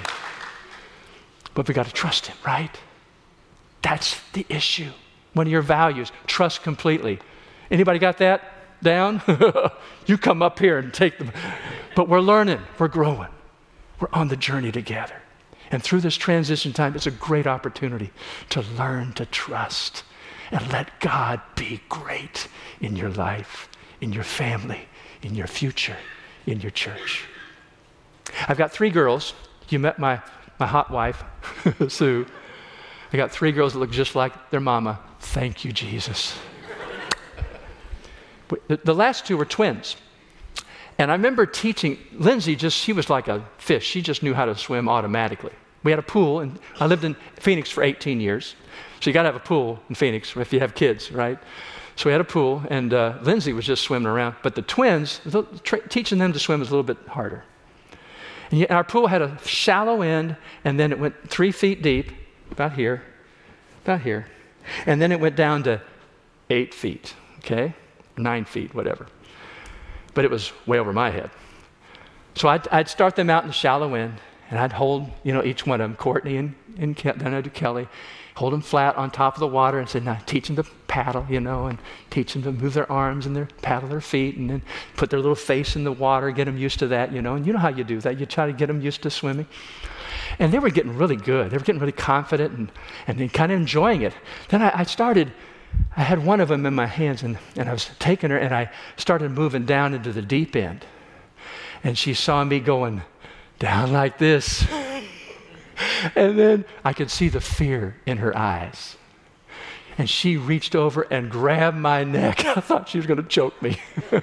But 1.54 1.68
we 1.68 1.74
got 1.74 1.86
to 1.86 1.92
trust 1.92 2.26
him, 2.26 2.36
right? 2.44 2.74
That's 3.82 4.20
the 4.32 4.46
issue. 4.48 4.90
One 5.32 5.46
of 5.46 5.52
your 5.52 5.62
values, 5.62 6.12
trust 6.26 6.62
completely. 6.62 7.18
Anybody 7.70 7.98
got 7.98 8.18
that 8.18 8.42
down? 8.82 9.22
you 10.06 10.18
come 10.18 10.42
up 10.42 10.58
here 10.58 10.78
and 10.78 10.92
take 10.92 11.18
them. 11.18 11.32
But 11.94 12.08
we're 12.08 12.20
learning, 12.20 12.60
we're 12.78 12.88
growing. 12.88 13.28
We're 14.00 14.08
on 14.12 14.28
the 14.28 14.36
journey 14.36 14.72
together. 14.72 15.16
And 15.70 15.82
through 15.82 16.00
this 16.00 16.16
transition 16.16 16.72
time, 16.72 16.94
it's 16.94 17.06
a 17.06 17.10
great 17.10 17.46
opportunity 17.46 18.10
to 18.50 18.62
learn 18.62 19.12
to 19.14 19.26
trust 19.26 20.04
and 20.50 20.70
let 20.70 21.00
God 21.00 21.40
be 21.56 21.80
great 21.88 22.48
in 22.80 22.94
your 22.94 23.10
life, 23.10 23.68
in 24.00 24.12
your 24.12 24.24
family, 24.24 24.80
in 25.22 25.34
your 25.34 25.46
future, 25.46 25.96
in 26.46 26.60
your 26.60 26.70
church. 26.70 27.24
I've 28.48 28.58
got 28.58 28.72
three 28.72 28.90
girls. 28.90 29.34
You 29.68 29.78
met 29.78 29.98
my, 29.98 30.20
my 30.58 30.66
hot 30.66 30.90
wife, 30.90 31.24
Sue. 31.88 32.26
I 33.12 33.16
got 33.16 33.30
three 33.30 33.52
girls 33.52 33.72
that 33.72 33.78
look 33.78 33.90
just 33.90 34.14
like 34.14 34.50
their 34.50 34.60
mama. 34.60 35.00
Thank 35.20 35.64
you, 35.64 35.72
Jesus. 35.72 36.36
the, 38.68 38.94
last 38.94 39.26
two 39.26 39.36
were 39.36 39.44
twins. 39.44 39.96
And 40.98 41.10
I 41.10 41.14
remember 41.14 41.46
teaching, 41.46 41.98
Lindsay 42.12 42.56
just, 42.56 42.76
she 42.76 42.92
was 42.92 43.10
like 43.10 43.28
a 43.28 43.44
fish. 43.58 43.86
She 43.86 44.02
just 44.02 44.22
knew 44.22 44.34
how 44.34 44.46
to 44.46 44.56
swim 44.56 44.88
automatically. 44.88 45.52
We 45.82 45.92
had 45.92 45.98
a 45.98 46.02
pool, 46.02 46.40
and 46.40 46.58
I 46.80 46.86
lived 46.86 47.04
in 47.04 47.14
Phoenix 47.36 47.70
for 47.70 47.82
18 47.82 48.20
years. 48.20 48.56
So 49.00 49.10
you 49.10 49.14
got 49.14 49.22
to 49.22 49.28
have 49.28 49.36
a 49.36 49.40
pool 49.40 49.78
in 49.88 49.94
Phoenix 49.94 50.34
if 50.36 50.52
you 50.52 50.60
have 50.60 50.74
kids, 50.74 51.12
right? 51.12 51.38
So 51.96 52.08
we 52.08 52.12
had 52.12 52.20
a 52.20 52.24
pool, 52.24 52.62
and 52.68 52.92
uh, 52.92 53.18
Lindsay 53.22 53.52
was 53.52 53.64
just 53.64 53.82
swimming 53.82 54.06
around. 54.06 54.36
But 54.42 54.54
the 54.54 54.62
twins, 54.62 55.20
tra- 55.64 55.88
teaching 55.88 56.18
them 56.18 56.32
to 56.32 56.38
swim 56.38 56.60
was 56.60 56.68
a 56.68 56.72
little 56.72 56.84
bit 56.84 56.98
harder. 57.08 57.44
And 58.50 58.60
yet 58.60 58.70
our 58.70 58.84
pool 58.84 59.06
had 59.06 59.22
a 59.22 59.38
shallow 59.44 60.02
end, 60.02 60.36
and 60.64 60.78
then 60.78 60.92
it 60.92 60.98
went 60.98 61.28
three 61.28 61.50
feet 61.50 61.82
deep, 61.82 62.12
about 62.50 62.74
here, 62.74 63.02
about 63.82 64.02
here. 64.02 64.26
And 64.84 65.00
then 65.00 65.10
it 65.10 65.20
went 65.20 65.36
down 65.36 65.62
to 65.64 65.80
eight 66.50 66.74
feet, 66.74 67.14
okay? 67.38 67.74
Nine 68.16 68.44
feet, 68.44 68.74
whatever 68.74 69.06
but 70.16 70.24
it 70.24 70.30
was 70.30 70.50
way 70.66 70.78
over 70.78 70.94
my 70.94 71.10
head. 71.10 71.30
So 72.34 72.48
I'd, 72.48 72.66
I'd 72.68 72.88
start 72.88 73.16
them 73.16 73.28
out 73.28 73.44
in 73.44 73.48
the 73.48 73.52
shallow 73.52 73.94
end, 73.94 74.14
and 74.50 74.58
I'd 74.58 74.72
hold, 74.72 75.10
you 75.22 75.32
know, 75.32 75.44
each 75.44 75.66
one 75.66 75.80
of 75.80 75.90
them, 75.90 75.96
Courtney 75.96 76.38
and, 76.38 76.54
and 76.78 76.96
Ke- 76.96 77.16
then 77.16 77.34
I'd 77.34 77.44
do 77.44 77.50
Kelly, 77.50 77.86
hold 78.36 78.52
them 78.52 78.60
flat 78.60 78.94
on 78.96 79.10
top 79.10 79.34
of 79.34 79.40
the 79.40 79.46
water 79.46 79.78
and 79.78 79.88
say, 79.88 79.98
now 79.98 80.18
teach 80.26 80.46
them 80.46 80.56
to 80.56 80.64
paddle, 80.86 81.26
you 81.28 81.40
know, 81.40 81.66
and 81.66 81.78
teach 82.10 82.34
them 82.34 82.42
to 82.42 82.52
move 82.52 82.74
their 82.74 82.90
arms 82.92 83.24
and 83.24 83.34
their 83.34 83.48
paddle 83.62 83.88
their 83.88 84.00
feet, 84.00 84.36
and 84.36 84.50
then 84.50 84.62
put 84.94 85.08
their 85.10 85.18
little 85.18 85.34
face 85.34 85.74
in 85.74 85.84
the 85.84 85.92
water, 85.92 86.30
get 86.30 86.44
them 86.44 86.58
used 86.58 86.78
to 86.78 86.86
that, 86.86 87.12
you 87.12 87.22
know. 87.22 87.34
And 87.34 87.46
you 87.46 87.52
know 87.54 87.58
how 87.58 87.70
you 87.70 87.82
do 87.82 87.98
that. 88.00 88.20
You 88.20 88.26
try 88.26 88.46
to 88.46 88.52
get 88.52 88.66
them 88.66 88.82
used 88.82 89.02
to 89.02 89.10
swimming. 89.10 89.46
And 90.38 90.52
they 90.52 90.58
were 90.58 90.68
getting 90.68 90.96
really 90.96 91.16
good. 91.16 91.50
They 91.50 91.56
were 91.56 91.64
getting 91.64 91.80
really 91.80 91.92
confident 91.92 92.70
and, 93.06 93.18
and 93.20 93.32
kind 93.32 93.50
of 93.50 93.58
enjoying 93.58 94.02
it. 94.02 94.12
Then 94.50 94.60
I, 94.62 94.80
I 94.80 94.82
started 94.84 95.32
I 95.96 96.02
had 96.02 96.24
one 96.24 96.40
of 96.40 96.48
them 96.48 96.64
in 96.64 96.74
my 96.74 96.86
hands 96.86 97.22
and, 97.22 97.38
and 97.56 97.68
I 97.68 97.72
was 97.72 97.90
taking 97.98 98.30
her 98.30 98.38
and 98.38 98.54
I 98.54 98.70
started 98.96 99.30
moving 99.32 99.66
down 99.66 99.92
into 99.94 100.12
the 100.12 100.22
deep 100.22 100.56
end. 100.56 100.84
And 101.84 101.96
she 101.98 102.14
saw 102.14 102.44
me 102.44 102.60
going 102.60 103.02
down 103.58 103.92
like 103.92 104.18
this. 104.18 104.66
and 106.16 106.38
then 106.38 106.64
I 106.84 106.92
could 106.92 107.10
see 107.10 107.28
the 107.28 107.40
fear 107.40 107.96
in 108.06 108.18
her 108.18 108.36
eyes. 108.36 108.96
And 109.98 110.08
she 110.10 110.36
reached 110.36 110.74
over 110.74 111.02
and 111.02 111.30
grabbed 111.30 111.76
my 111.76 112.04
neck. 112.04 112.44
I 112.56 112.60
thought 112.60 112.88
she 112.88 112.98
was 112.98 113.06
going 113.06 113.22
to 113.22 113.28
choke 113.28 113.60
me. 113.62 113.80
she 114.10 114.20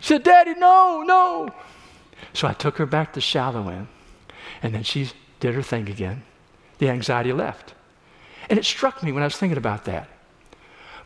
said, 0.00 0.22
Daddy, 0.22 0.54
no, 0.54 1.02
no. 1.06 1.48
So 2.32 2.46
I 2.46 2.52
took 2.52 2.76
her 2.76 2.86
back 2.86 3.14
to 3.14 3.20
shallow 3.20 3.68
end. 3.68 3.88
And 4.62 4.74
then 4.74 4.82
she 4.82 5.10
did 5.40 5.54
her 5.54 5.62
thing 5.62 5.88
again. 5.88 6.22
The 6.78 6.90
anxiety 6.90 7.32
left. 7.32 7.74
And 8.48 8.58
it 8.58 8.64
struck 8.64 9.02
me 9.02 9.12
when 9.12 9.22
I 9.22 9.26
was 9.26 9.36
thinking 9.36 9.58
about 9.58 9.84
that. 9.86 10.08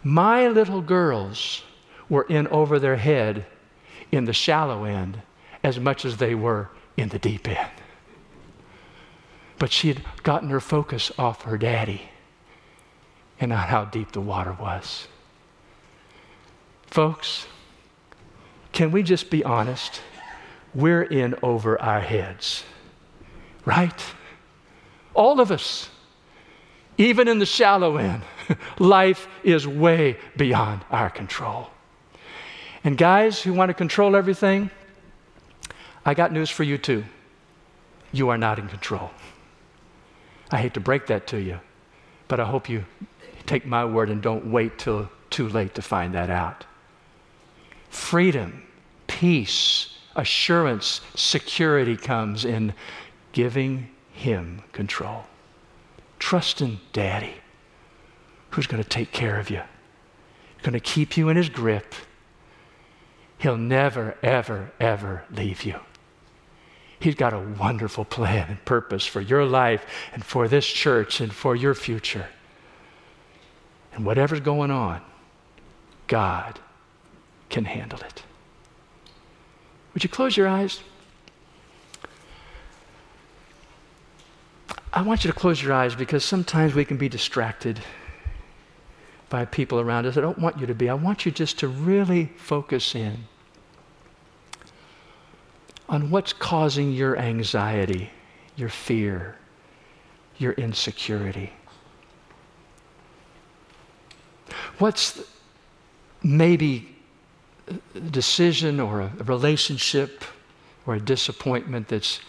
My 0.02 0.48
little 0.48 0.82
girls 0.82 1.62
were 2.08 2.24
in 2.28 2.46
over 2.48 2.78
their 2.78 2.96
head 2.96 3.46
in 4.12 4.24
the 4.24 4.32
shallow 4.32 4.84
end 4.84 5.22
as 5.62 5.80
much 5.80 6.04
as 6.04 6.18
they 6.18 6.34
were 6.34 6.68
in 6.96 7.08
the 7.08 7.18
deep 7.18 7.48
end. 7.48 7.70
But 9.58 9.72
she 9.72 9.88
had 9.88 10.02
gotten 10.22 10.50
her 10.50 10.60
focus 10.60 11.12
off 11.18 11.42
her 11.42 11.56
daddy 11.56 12.10
and 13.40 13.52
on 13.52 13.58
how 13.58 13.84
deep 13.84 14.12
the 14.12 14.20
water 14.20 14.52
was. 14.52 15.06
Folks, 16.86 17.46
can 18.72 18.90
we 18.90 19.02
just 19.02 19.30
be 19.30 19.44
honest? 19.44 20.00
We're 20.74 21.02
in 21.02 21.36
over 21.42 21.80
our 21.80 22.00
heads, 22.00 22.64
right? 23.64 24.02
All 25.14 25.40
of 25.40 25.52
us, 25.52 25.88
even 26.98 27.28
in 27.28 27.38
the 27.38 27.46
shallow 27.46 27.96
end, 27.96 28.22
life 28.78 29.28
is 29.42 29.66
way 29.66 30.18
beyond 30.36 30.84
our 30.90 31.10
control. 31.10 31.70
And 32.82 32.98
guys 32.98 33.40
who 33.40 33.52
want 33.52 33.70
to 33.70 33.74
control 33.74 34.14
everything, 34.14 34.70
I 36.04 36.14
got 36.14 36.32
news 36.32 36.50
for 36.50 36.64
you 36.64 36.76
too. 36.76 37.04
You 38.12 38.28
are 38.28 38.38
not 38.38 38.58
in 38.58 38.68
control. 38.68 39.10
I 40.50 40.58
hate 40.58 40.74
to 40.74 40.80
break 40.80 41.06
that 41.06 41.26
to 41.28 41.40
you, 41.40 41.60
but 42.28 42.40
I 42.40 42.44
hope 42.44 42.68
you 42.68 42.84
take 43.46 43.66
my 43.66 43.84
word 43.84 44.10
and 44.10 44.22
don't 44.22 44.46
wait 44.46 44.78
till 44.78 45.10
too 45.30 45.48
late 45.48 45.74
to 45.74 45.82
find 45.82 46.14
that 46.14 46.30
out. 46.30 46.64
Freedom, 47.90 48.62
peace, 49.06 49.98
assurance, 50.16 51.00
security 51.14 51.96
comes 51.96 52.44
in 52.44 52.72
giving 53.32 53.88
Him 54.12 54.62
control. 54.72 55.24
Trust 56.18 56.60
in 56.60 56.78
Daddy, 56.92 57.34
who's 58.50 58.66
going 58.66 58.82
to 58.82 58.88
take 58.88 59.12
care 59.12 59.38
of 59.38 59.50
you, 59.50 59.62
going 60.62 60.72
to 60.72 60.80
keep 60.80 61.16
you 61.16 61.28
in 61.28 61.36
His 61.36 61.48
grip. 61.48 61.94
He'll 63.38 63.56
never, 63.56 64.16
ever, 64.22 64.72
ever 64.80 65.24
leave 65.30 65.64
you. 65.64 65.80
He's 67.04 67.14
got 67.14 67.34
a 67.34 67.38
wonderful 67.38 68.06
plan 68.06 68.46
and 68.48 68.64
purpose 68.64 69.04
for 69.04 69.20
your 69.20 69.44
life 69.44 69.84
and 70.14 70.24
for 70.24 70.48
this 70.48 70.66
church 70.66 71.20
and 71.20 71.30
for 71.30 71.54
your 71.54 71.74
future. 71.74 72.28
And 73.92 74.06
whatever's 74.06 74.40
going 74.40 74.70
on, 74.70 75.02
God 76.06 76.58
can 77.50 77.66
handle 77.66 77.98
it. 78.00 78.22
Would 79.92 80.02
you 80.02 80.08
close 80.08 80.34
your 80.34 80.48
eyes? 80.48 80.80
I 84.90 85.02
want 85.02 85.26
you 85.26 85.30
to 85.30 85.38
close 85.38 85.62
your 85.62 85.74
eyes 85.74 85.94
because 85.94 86.24
sometimes 86.24 86.74
we 86.74 86.86
can 86.86 86.96
be 86.96 87.10
distracted 87.10 87.80
by 89.28 89.44
people 89.44 89.78
around 89.78 90.06
us. 90.06 90.16
I 90.16 90.22
don't 90.22 90.38
want 90.38 90.58
you 90.58 90.66
to 90.68 90.74
be. 90.74 90.88
I 90.88 90.94
want 90.94 91.26
you 91.26 91.32
just 91.32 91.58
to 91.58 91.68
really 91.68 92.32
focus 92.38 92.94
in 92.94 93.26
on 95.88 96.10
what's 96.10 96.32
causing 96.32 96.92
your 96.92 97.16
anxiety, 97.18 98.10
your 98.56 98.68
fear, 98.68 99.36
your 100.38 100.52
insecurity. 100.52 101.52
What's 104.78 105.22
maybe 106.22 106.96
a 107.94 108.00
decision 108.00 108.80
or 108.80 109.02
a 109.02 109.24
relationship 109.24 110.24
or 110.86 110.94
a 110.94 111.00
disappointment 111.00 111.88
that's 111.88 112.20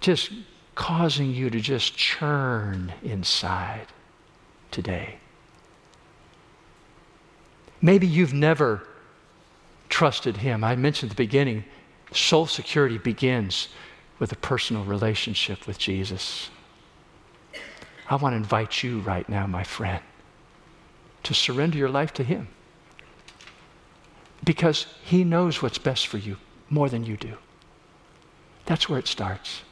just 0.00 0.30
causing 0.74 1.30
you 1.30 1.50
to 1.50 1.60
just 1.60 1.96
churn 1.96 2.92
inside 3.02 3.86
today? 4.70 5.16
Maybe 7.80 8.06
you've 8.06 8.32
never 8.32 8.86
trusted 9.88 10.38
Him. 10.38 10.62
I 10.62 10.76
mentioned 10.76 11.10
at 11.10 11.16
the 11.16 11.22
beginning, 11.22 11.64
Soul 12.12 12.46
security 12.46 12.98
begins 12.98 13.68
with 14.18 14.32
a 14.32 14.36
personal 14.36 14.84
relationship 14.84 15.66
with 15.66 15.78
Jesus. 15.78 16.50
I 18.08 18.16
want 18.16 18.34
to 18.34 18.36
invite 18.36 18.82
you 18.82 19.00
right 19.00 19.28
now, 19.28 19.46
my 19.46 19.64
friend, 19.64 20.02
to 21.22 21.34
surrender 21.34 21.78
your 21.78 21.88
life 21.88 22.12
to 22.14 22.24
Him. 22.24 22.48
Because 24.44 24.86
He 25.04 25.24
knows 25.24 25.62
what's 25.62 25.78
best 25.78 26.06
for 26.06 26.18
you 26.18 26.36
more 26.68 26.88
than 26.88 27.04
you 27.04 27.16
do. 27.16 27.36
That's 28.66 28.88
where 28.88 28.98
it 28.98 29.08
starts. 29.08 29.62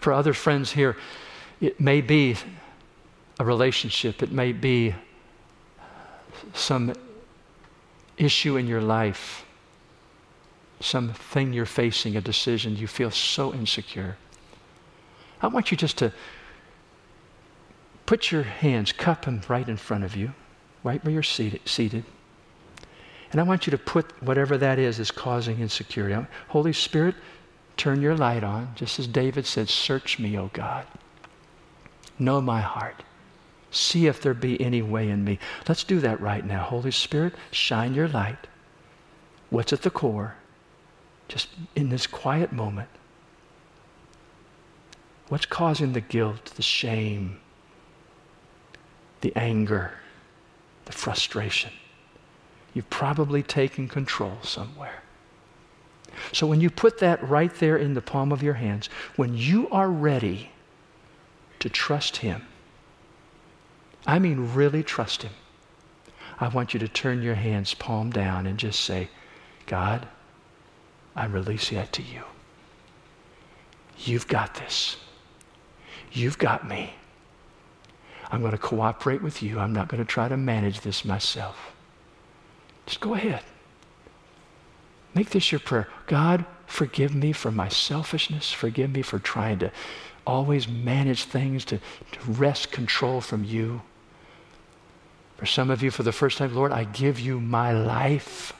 For 0.00 0.12
other 0.12 0.32
friends 0.32 0.72
here, 0.72 0.96
it 1.60 1.80
may 1.80 2.00
be 2.00 2.36
a 3.38 3.44
relationship, 3.44 4.22
it 4.22 4.32
may 4.32 4.52
be 4.52 4.94
some 6.54 6.94
issue 8.16 8.56
in 8.56 8.66
your 8.66 8.80
life 8.80 9.45
something 10.80 11.52
you're 11.52 11.66
facing, 11.66 12.16
a 12.16 12.20
decision, 12.20 12.76
you 12.76 12.86
feel 12.86 13.10
so 13.10 13.52
insecure. 13.54 14.16
I 15.40 15.48
want 15.48 15.70
you 15.70 15.76
just 15.76 15.98
to 15.98 16.12
put 18.04 18.30
your 18.30 18.42
hands, 18.42 18.92
cup 18.92 19.24
them 19.24 19.42
right 19.48 19.68
in 19.68 19.76
front 19.76 20.04
of 20.04 20.16
you, 20.16 20.32
right 20.84 21.02
where 21.04 21.12
you're 21.12 21.22
seated. 21.22 21.60
seated. 21.66 22.04
And 23.32 23.40
I 23.40 23.44
want 23.44 23.66
you 23.66 23.70
to 23.72 23.78
put 23.78 24.22
whatever 24.22 24.56
that 24.58 24.78
is 24.78 24.98
is 24.98 25.10
causing 25.10 25.60
insecurity. 25.60 26.26
Holy 26.48 26.72
Spirit, 26.72 27.16
turn 27.76 28.00
your 28.00 28.16
light 28.16 28.44
on, 28.44 28.72
just 28.76 28.98
as 28.98 29.06
David 29.06 29.46
said, 29.46 29.68
Search 29.68 30.18
me, 30.18 30.38
O 30.38 30.50
God. 30.52 30.86
Know 32.18 32.40
my 32.40 32.60
heart. 32.60 33.02
See 33.70 34.06
if 34.06 34.22
there 34.22 34.32
be 34.32 34.60
any 34.60 34.80
way 34.80 35.10
in 35.10 35.24
me. 35.24 35.38
Let's 35.68 35.84
do 35.84 36.00
that 36.00 36.20
right 36.20 36.44
now. 36.44 36.62
Holy 36.62 36.92
Spirit, 36.92 37.34
shine 37.50 37.92
your 37.92 38.08
light. 38.08 38.46
What's 39.50 39.72
at 39.72 39.82
the 39.82 39.90
core? 39.90 40.36
Just 41.28 41.48
in 41.74 41.88
this 41.88 42.06
quiet 42.06 42.52
moment, 42.52 42.88
what's 45.28 45.46
causing 45.46 45.92
the 45.92 46.00
guilt, 46.00 46.52
the 46.56 46.62
shame, 46.62 47.40
the 49.20 49.34
anger, 49.36 49.92
the 50.84 50.92
frustration? 50.92 51.72
You've 52.74 52.90
probably 52.90 53.42
taken 53.42 53.88
control 53.88 54.38
somewhere. 54.42 55.02
So 56.32 56.46
when 56.46 56.60
you 56.60 56.70
put 56.70 56.98
that 56.98 57.26
right 57.28 57.54
there 57.54 57.76
in 57.76 57.94
the 57.94 58.02
palm 58.02 58.32
of 58.32 58.42
your 58.42 58.54
hands, 58.54 58.88
when 59.16 59.34
you 59.34 59.68
are 59.70 59.90
ready 59.90 60.50
to 61.58 61.68
trust 61.68 62.18
Him, 62.18 62.46
I 64.06 64.18
mean 64.18 64.54
really 64.54 64.82
trust 64.82 65.22
Him, 65.22 65.32
I 66.38 66.48
want 66.48 66.74
you 66.74 66.80
to 66.80 66.88
turn 66.88 67.22
your 67.22 67.34
hands 67.34 67.74
palm 67.74 68.10
down 68.10 68.46
and 68.46 68.58
just 68.58 68.80
say, 68.80 69.08
God, 69.66 70.06
I 71.16 71.26
release 71.26 71.70
that 71.70 71.92
to 71.94 72.02
you. 72.02 72.22
You've 73.98 74.28
got 74.28 74.54
this. 74.54 74.98
You've 76.12 76.38
got 76.38 76.68
me. 76.68 76.92
I'm 78.30 78.40
going 78.40 78.52
to 78.52 78.58
cooperate 78.58 79.22
with 79.22 79.42
you. 79.42 79.58
I'm 79.58 79.72
not 79.72 79.88
going 79.88 80.04
to 80.04 80.08
try 80.08 80.28
to 80.28 80.36
manage 80.36 80.80
this 80.80 81.04
myself. 81.04 81.72
Just 82.84 83.00
go 83.00 83.14
ahead. 83.14 83.42
Make 85.14 85.30
this 85.30 85.50
your 85.50 85.60
prayer. 85.60 85.88
God, 86.06 86.44
forgive 86.66 87.14
me 87.14 87.32
for 87.32 87.50
my 87.50 87.68
selfishness. 87.68 88.52
Forgive 88.52 88.90
me 88.90 89.02
for 89.02 89.18
trying 89.18 89.58
to 89.60 89.72
always 90.26 90.68
manage 90.68 91.24
things, 91.24 91.64
to, 91.66 91.78
to 91.78 92.32
wrest 92.32 92.72
control 92.72 93.20
from 93.20 93.44
you. 93.44 93.80
For 95.36 95.46
some 95.46 95.70
of 95.70 95.82
you, 95.82 95.90
for 95.90 96.02
the 96.02 96.12
first 96.12 96.38
time, 96.38 96.54
Lord, 96.54 96.72
I 96.72 96.84
give 96.84 97.20
you 97.20 97.40
my 97.40 97.72
life. 97.72 98.52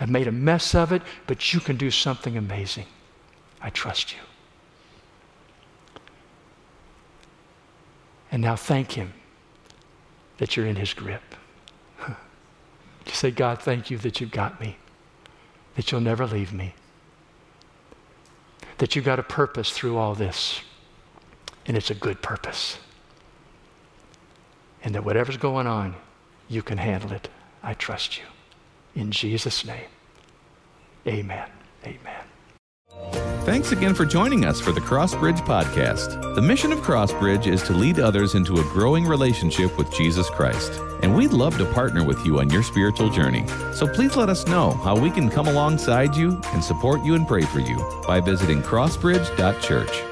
I've 0.00 0.10
made 0.10 0.26
a 0.26 0.32
mess 0.32 0.74
of 0.74 0.92
it, 0.92 1.02
but 1.26 1.52
you 1.52 1.60
can 1.60 1.76
do 1.76 1.90
something 1.90 2.36
amazing. 2.36 2.86
I 3.60 3.70
trust 3.70 4.12
you. 4.12 4.18
And 8.30 8.42
now 8.42 8.56
thank 8.56 8.92
Him 8.92 9.12
that 10.38 10.56
you're 10.56 10.66
in 10.66 10.76
His 10.76 10.94
grip. 10.94 11.22
Just 13.04 13.20
say, 13.20 13.30
God, 13.30 13.60
thank 13.60 13.90
you 13.90 13.98
that 13.98 14.20
you've 14.20 14.30
got 14.30 14.60
me, 14.60 14.76
that 15.76 15.92
you'll 15.92 16.00
never 16.00 16.26
leave 16.26 16.52
me, 16.52 16.74
that 18.78 18.96
you've 18.96 19.04
got 19.04 19.18
a 19.18 19.22
purpose 19.22 19.70
through 19.70 19.98
all 19.98 20.14
this, 20.14 20.62
and 21.66 21.76
it's 21.76 21.90
a 21.90 21.94
good 21.94 22.22
purpose. 22.22 22.78
And 24.82 24.94
that 24.94 25.04
whatever's 25.04 25.36
going 25.36 25.66
on, 25.66 25.94
you 26.48 26.62
can 26.62 26.78
handle 26.78 27.12
it. 27.12 27.28
I 27.62 27.74
trust 27.74 28.18
you. 28.18 28.24
In 28.94 29.10
Jesus' 29.10 29.64
name, 29.64 29.88
amen. 31.06 31.48
Amen. 31.84 32.22
Thanks 33.44 33.72
again 33.72 33.92
for 33.92 34.06
joining 34.06 34.44
us 34.44 34.60
for 34.60 34.70
the 34.70 34.80
Crossbridge 34.80 35.40
Podcast. 35.40 36.34
The 36.36 36.42
mission 36.42 36.70
of 36.70 36.78
Crossbridge 36.78 37.48
is 37.48 37.60
to 37.64 37.72
lead 37.72 37.98
others 37.98 38.36
into 38.36 38.60
a 38.60 38.62
growing 38.72 39.04
relationship 39.04 39.76
with 39.76 39.92
Jesus 39.92 40.30
Christ. 40.30 40.80
And 41.02 41.16
we'd 41.16 41.32
love 41.32 41.58
to 41.58 41.66
partner 41.72 42.04
with 42.04 42.24
you 42.24 42.38
on 42.38 42.50
your 42.50 42.62
spiritual 42.62 43.10
journey. 43.10 43.44
So 43.74 43.88
please 43.88 44.14
let 44.14 44.28
us 44.28 44.46
know 44.46 44.70
how 44.70 44.96
we 44.96 45.10
can 45.10 45.28
come 45.28 45.48
alongside 45.48 46.14
you 46.14 46.40
and 46.52 46.62
support 46.62 47.04
you 47.04 47.16
and 47.16 47.26
pray 47.26 47.42
for 47.42 47.58
you 47.58 47.76
by 48.06 48.20
visiting 48.20 48.62
crossbridge.church. 48.62 50.11